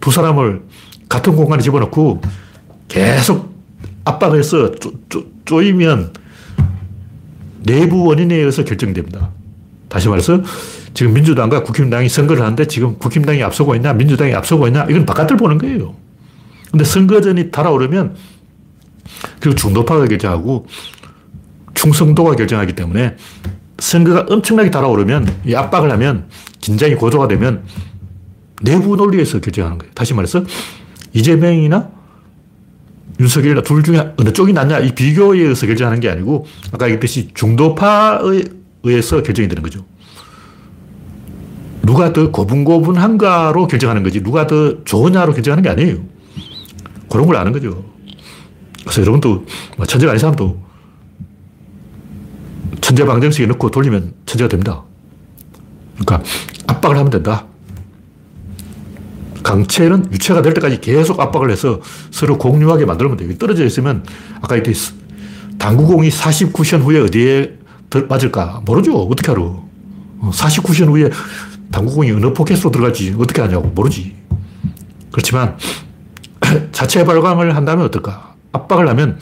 [0.00, 0.62] 두 사람을
[1.08, 2.20] 같은 공간에 집어넣고
[2.88, 3.54] 계속
[4.04, 6.12] 압박해서 쪼, 쪼, 쪼이면
[7.64, 9.30] 내부 원인에 의해서 결정됩니다.
[9.88, 10.40] 다시 말해서
[10.94, 15.58] 지금 민주당과 국힘당이 선거를 하는데 지금 국힘당이 앞서고 있냐, 민주당이 앞서고 있냐, 이건 바깥을 보는
[15.58, 15.94] 거예요.
[16.70, 18.16] 근데 선거전이 달아오르면
[19.40, 20.66] 그리고 중도파가 결정하고
[21.74, 23.16] 충성도가 결정하기 때문에
[23.82, 26.28] 선거가 엄청나게 달아오르면 이 압박을 하면
[26.60, 27.64] 긴장이 고조가 되면
[28.62, 29.92] 내부 논리에서 결정하는 거예요.
[29.92, 30.44] 다시 말해서
[31.12, 31.90] 이재명이나
[33.18, 38.44] 윤석열이나 둘 중에 어느 쪽이 낫냐 이 비교에 의해서 결정하는 게 아니고 아까 얘기했듯이 중도파에
[38.84, 39.84] 의해서 결정이 되는 거죠.
[41.82, 45.98] 누가 더 고분고분한가로 결정하는 거지 누가 더 좋으냐로 결정하는 게 아니에요.
[47.10, 47.84] 그런 걸 아는 거죠.
[48.82, 49.44] 그래서 여러분도
[49.76, 50.71] 뭐 천재가 아닌 사람도
[52.80, 54.82] 천재 방정식에 넣고 돌리면 천재가 됩니다.
[55.98, 56.22] 그러니까
[56.66, 57.46] 압박을 하면 된다.
[59.42, 63.36] 강체는 유체가 될 때까지 계속 압박을 해서 서로 공유하게 만들면 돼요.
[63.38, 64.04] 떨어져 있으면
[64.40, 64.72] 아까 이렇게
[65.58, 67.58] 당구공이 49션 후에 어디에
[68.08, 68.62] 맞을까?
[68.64, 68.96] 모르죠.
[68.96, 69.40] 어떻게 알아?
[70.22, 71.10] 49션 후에
[71.70, 74.14] 당구공이 어느 포켓으로 들어갈지 어떻게 하냐고 모르지.
[75.10, 75.58] 그렇지만
[76.72, 78.34] 자체 발광을 한다면 어떨까?
[78.52, 79.18] 압박을 하면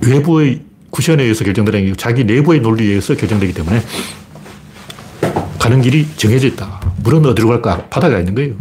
[0.00, 3.82] 외부의 쿠션에 의해서 결정되는 게 자기 내부의 논리에 의해서 결정되기 때문에
[5.58, 6.80] 가는 길이 정해져 있다.
[7.02, 7.84] 물은 어디로 갈까?
[7.88, 8.54] 바다가 있는 거예요.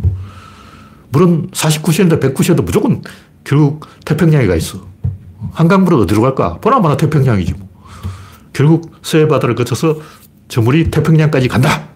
[1.10, 3.02] 물은 49시인데 109시인데 무조건
[3.44, 4.86] 결국 태평양에 가 있어.
[5.54, 6.58] 한강물은 어디로 갈까?
[6.60, 7.68] 보나마나 태평양이지 뭐.
[8.54, 10.00] 결국 서해 바다를 거쳐서
[10.48, 11.88] 저 물이 태평양까지 간다.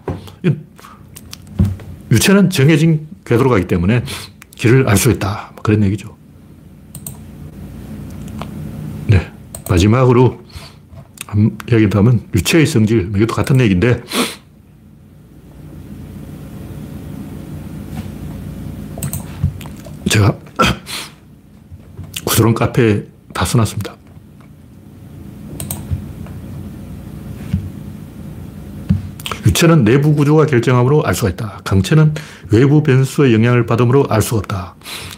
[2.10, 4.04] 유체는 정해진 궤도로 가기 때문에
[4.54, 5.52] 길을 알 수 있다.
[5.54, 6.14] 뭐 그런 얘기죠.
[9.06, 9.32] 네.
[9.72, 10.42] 마지막으로
[11.26, 13.06] 한 이야기 하면 유체의 성질.
[13.06, 14.02] 뭐 이것도 같은 얘기인데
[20.10, 20.36] 제가
[22.24, 23.96] 구조론 카페에 다 써놨습니다.
[29.46, 31.60] 유체는 내부 구조가 결정함으로 알 수가 있다.
[31.64, 32.12] 강체는
[32.50, 34.74] 외부 변수의 영향을 받음으로 알 수가 없다.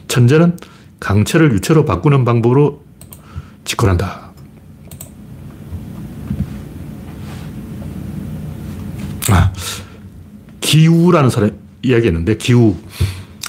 [0.07, 0.57] 천재는
[1.01, 2.85] 강체를 유체로 바꾸는 방법으로
[3.65, 4.25] 집권한다.
[9.31, 9.53] 아,
[10.65, 11.51] 기우라는 사람
[11.83, 12.75] 이야기했는데, 기우.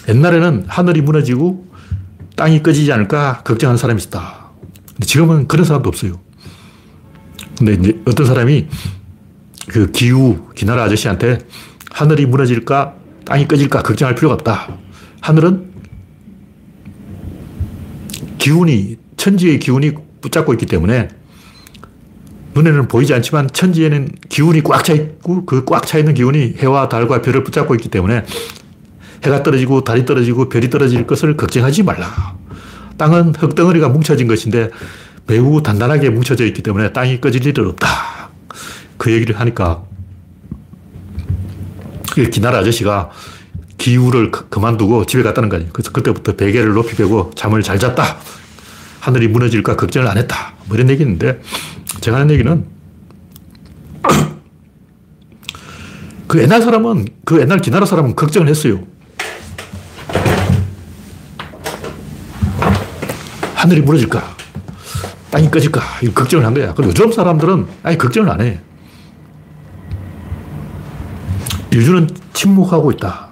[0.10, 1.66] 옛날에는 하늘이 무너지고
[2.36, 4.50] 땅이 꺼지지 않을까 걱정하는 사람이 있었다.
[4.88, 6.20] 근데 지금은 그런 사람도 없어요.
[7.58, 8.68] 근데 이제 어떤 사람이
[9.70, 11.40] 그 기후, 기나라 아저씨한테
[11.90, 14.78] 하늘이 무너질까, 땅이 꺼질까 걱정할 필요가 없다.
[15.22, 15.72] 하늘은
[18.38, 21.08] 기운이, 천지의 기운이 붙잡고 있기 때문에
[22.56, 27.22] 눈에는 보이지 않지만 천지에는 기운이 꽉 차 있고 그 꽉 차 있는 기운이 해와 달과
[27.22, 28.24] 별을 붙잡고 있기 때문에
[29.24, 32.08] 해가 떨어지고 달이 떨어지고 별이 떨어질 것을 걱정하지 말라.
[32.98, 34.70] 땅은 흙덩어리가 뭉쳐진 것인데
[35.28, 37.88] 매우 단단하게 뭉쳐져 있기 때문에 땅이 꺼질 일은 없다.
[38.98, 39.84] 그 얘기를 하니까
[42.14, 43.10] 그 기나라 아저씨가
[43.78, 45.72] 기후를 그만두고 집에 갔다는 거 아니에요.
[45.74, 48.18] 그래서 그때부터 베개를 높이 베고 잠을 잘 잤다.
[49.02, 50.54] 하늘이 무너질까 걱정을 안 했다.
[50.66, 51.42] 뭐 이런 얘기인데
[52.06, 52.64] 제가 하는 얘기는
[56.28, 58.84] 그 옛날 사람은 그 옛날 기나라 사람은 걱정을 했어요.
[63.56, 64.36] 하늘이 무너질까?
[65.32, 65.82] 땅이 꺼질까?
[66.04, 66.76] 이 걱정을 한 거야.
[66.76, 68.60] 그리고 요즘 사람들은 아예 걱정을 안 해.
[71.72, 73.30] 인류는 침묵하고 있다.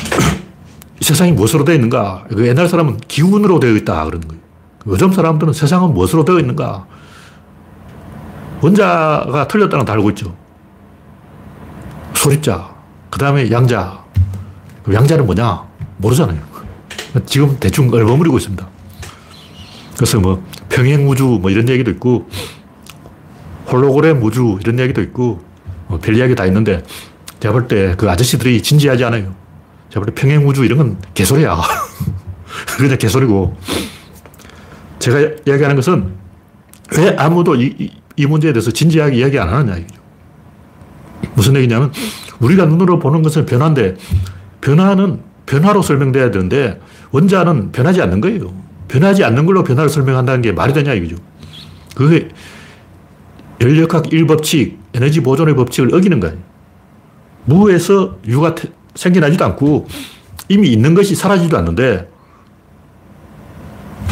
[1.02, 2.24] 세상이 무엇으로 되어 있는가?
[2.30, 4.06] 그 옛날 사람은 기운으로 되어 있다.
[4.06, 4.41] 그러는 거예요.
[4.86, 6.86] 요즘 사람들은 세상은 무엇으로 되어 있는가?
[8.60, 10.34] 원자가 틀렸다는 다 알고 있죠.
[12.14, 12.72] 소립자,
[13.10, 14.02] 그 다음에 양자.
[14.92, 15.62] 양자는 뭐냐?
[15.98, 16.40] 모르잖아요.
[17.26, 18.66] 지금 대충 얼버무리고 있습니다.
[19.96, 22.28] 그래서 뭐 평행우주 뭐 이런 얘기도 있고
[23.68, 25.40] 홀로그램 우주 이런 얘기도 있고
[25.88, 26.82] 뭐 별 이야기 다 있는데
[27.40, 29.34] 제가 볼 때 그 아저씨들이 진지하지 않아요.
[29.90, 31.60] 제가 볼 때 평행우주 이런 건 개소리야.
[32.78, 33.56] 그냥 개소리고
[35.02, 36.12] 제가 이야기하는 것은
[36.96, 40.00] 왜 아무도 이, 이, 이 문제에 대해서 진지하게 이야기 안 하느냐 이죠
[41.34, 41.92] 무슨 얘기냐면
[42.38, 43.96] 우리가 눈으로 보는 것은 변화인데
[44.60, 46.80] 변화는 변화로 설명돼야 되는데
[47.10, 48.54] 원자는 변하지 않는 거예요.
[48.86, 51.16] 변하지 않는 걸로 변화를 설명한다는 게 말이 되냐 이거죠.
[51.96, 52.28] 그게
[53.60, 56.36] 연력학 1법칙, 에너지 보존의 법칙을 어기는 거예요.
[57.44, 58.54] 무에서 유가
[58.94, 59.88] 생겨나지도 않고
[60.48, 62.11] 이미 있는 것이 사라지지도 않는데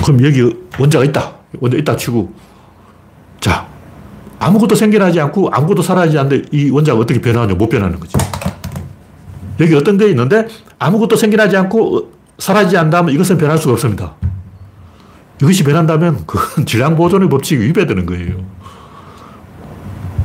[0.05, 0.43] 그럼 여기
[0.79, 1.33] 원자가 있다.
[1.61, 2.33] 원자 있다 치고
[3.41, 3.67] 자
[4.39, 7.55] 아무것도 생겨나지 않고 아무것도 사라지지 않는데 이 원자가 어떻게 변하냐?
[7.55, 8.17] 못 변하는 거지.
[9.61, 10.47] 여기 어떤 게 있는데
[10.79, 14.15] 아무것도 생겨나지 않고 사라지지 않다면 이것은 변할 수가 없습니다.
[15.43, 18.45] 이것이 변한다면 그건 질량 보존의 법칙이 위배되는 거예요.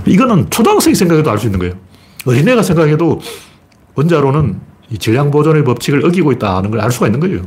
[0.05, 1.73] 이거는 초등학생이 생각해도 알 수 있는 거예요.
[2.26, 3.19] 어린애가 생각해도
[3.95, 4.59] 원자로는
[4.91, 7.41] 이 질량 보존의 법칙을 어기고 있다는 걸 알 수가 있는 거예요.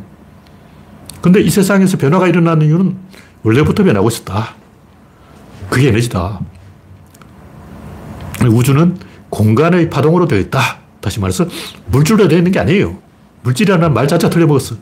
[1.21, 2.97] 근데 이 세상에서 변화가 일어나는 이유는
[3.43, 4.55] 원래부터 변하고 있었다.
[5.69, 6.41] 그게 에너지다.
[8.51, 8.97] 우주는
[9.31, 10.79] 공간의 파동으로 되어 있다.
[11.01, 11.47] 다시 말해서
[11.87, 12.99] 물질로 되어 있는 게 아니에요.
[13.43, 14.77] 물질이라는 말 자체가 틀려먹었어.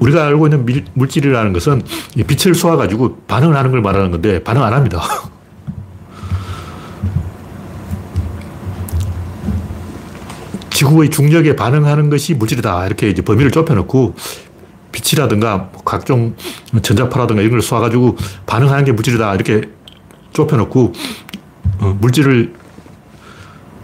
[0.00, 1.82] 우리가 알고 있는 밀, 물질이라는 것은
[2.26, 5.00] 빛을 쏘아가지고 반응을 하는 걸 말하는 건데 반응 안 합니다.
[10.70, 12.86] 지구의 중력에 반응하는 것이 물질이다.
[12.86, 14.14] 이렇게 이제 범위를 좁혀놓고
[14.98, 16.34] 빛이라든가 각종
[16.82, 19.34] 전자파라든가 이런 걸 쏘아가지고 반응하는 게 물질이다.
[19.34, 19.62] 이렇게
[20.32, 20.92] 좁혀놓고
[21.80, 22.54] 어, 물질을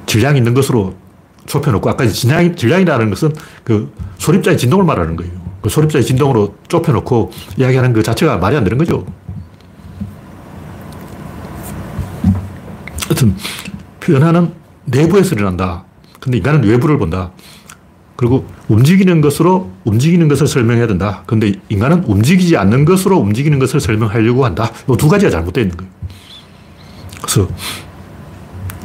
[0.07, 0.95] 질량 있는 것으로
[1.47, 5.33] 좁혀놓고 아까 질량, 질량이라는 것은 그 소립자의 진동을 말하는 거예요.
[5.63, 9.07] 그 소립자의 진동으로 좁혀놓고 이야기하는 그 자체가 말이 안 되는 거죠.
[13.05, 13.37] 하여튼
[14.01, 14.53] 변화는
[14.87, 15.85] 내부에서 일어난다.
[16.21, 17.31] 근데 인간은 외부를 본다.
[18.17, 21.23] 그리고 움직이는 것으로 움직이는 것을 설명해야 된다.
[21.27, 24.71] 근데 인간은 움직이지 않는 것으로 움직이는 것을 설명하려고 한다.
[24.89, 25.93] 이 두 가지가 잘못되어 있는 거예요.
[27.23, 27.49] 그래서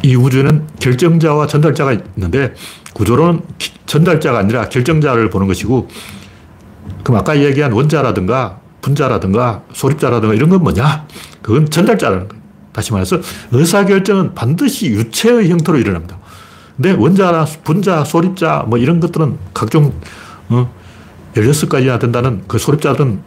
[0.02, 2.54] 이 우주에는 결정자와 전달자가 있는데
[2.94, 3.42] 구조로는
[3.86, 5.88] 전달자가 아니라 결정자를 보는 것이고
[7.04, 11.06] 그럼 아까 얘기한 원자라든가 분자라든가 소립자라든가 이런 건 뭐냐?
[11.42, 12.44] 그건 전달자라는 거예요.
[12.72, 13.20] 다시 말해서
[13.52, 16.19] 의사결정은 반드시 유체의 형태로 일어납니다.
[16.82, 19.94] 근데 원자나 분자, 소립자 뭐 이런 것들은 각종
[20.48, 20.74] 어,
[21.36, 23.22] 16가지나 된다는 그 소립자들은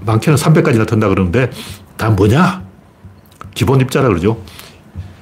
[0.00, 1.50] 많게는 300가지나 된다 그러는데
[1.98, 2.64] 다 뭐냐?
[3.54, 4.42] 기본 입자라 그러죠.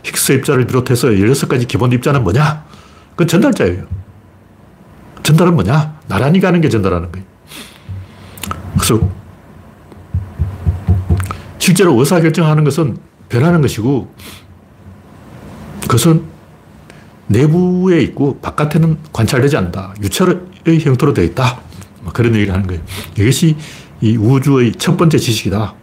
[0.05, 2.64] 힉스 입자를 비롯해서 16가지 기본 입자는 뭐냐?
[3.11, 3.87] 그건 전달자예요.
[5.25, 5.99] 전달은 뭐냐?
[6.07, 7.27] 나란히 가는 게 전달하는 거예요.
[8.75, 9.01] 그래서
[11.59, 12.99] 실제로 의사결정하는 것은
[13.29, 14.14] 변하는 것이고
[15.83, 16.34] 그것은
[17.27, 19.95] 내부에 있고 바깥에는 관찰되지 않는다.
[20.03, 21.61] 유체의 형태로 되어 있다.
[22.03, 22.83] 뭐 그런 얘기를 하는 거예요.
[23.18, 23.57] 이것이
[24.01, 25.75] 이 우주의 첫 번째 지식이다.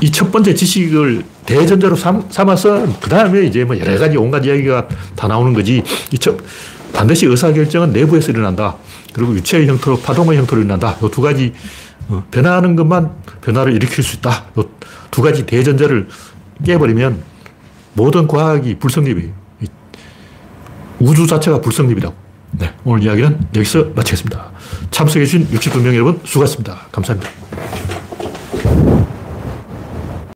[0.00, 4.88] 이 첫 번째 지식을 대전제로 삼, 아서 그 다음에 이제 뭐 여러 가지 온갖 이야기가
[5.16, 5.82] 다 나오는 거지.
[6.10, 6.36] 이 첫,
[6.92, 8.76] 반드시 의사결정은 내부에서 일어난다.
[9.12, 10.96] 그리고 유체의 형태로, 파동의 형태로 일어난다.
[11.02, 11.52] 이 두 가지
[12.08, 14.44] 어, 변화하는 것만 변화를 일으킬 수 있다.
[14.58, 14.62] 이
[15.10, 16.08] 두 가지 대전제를
[16.64, 17.22] 깨버리면
[17.94, 19.32] 모든 과학이 불성립이에요.
[21.00, 22.14] 우주 자체가 불성립이라고.
[22.52, 24.50] 네, 오늘 이야기는 여기서 마치겠습니다.
[24.90, 26.86] 참석해주신 62명 여러분 수고하셨습니다.
[26.92, 27.93] 감사합니다.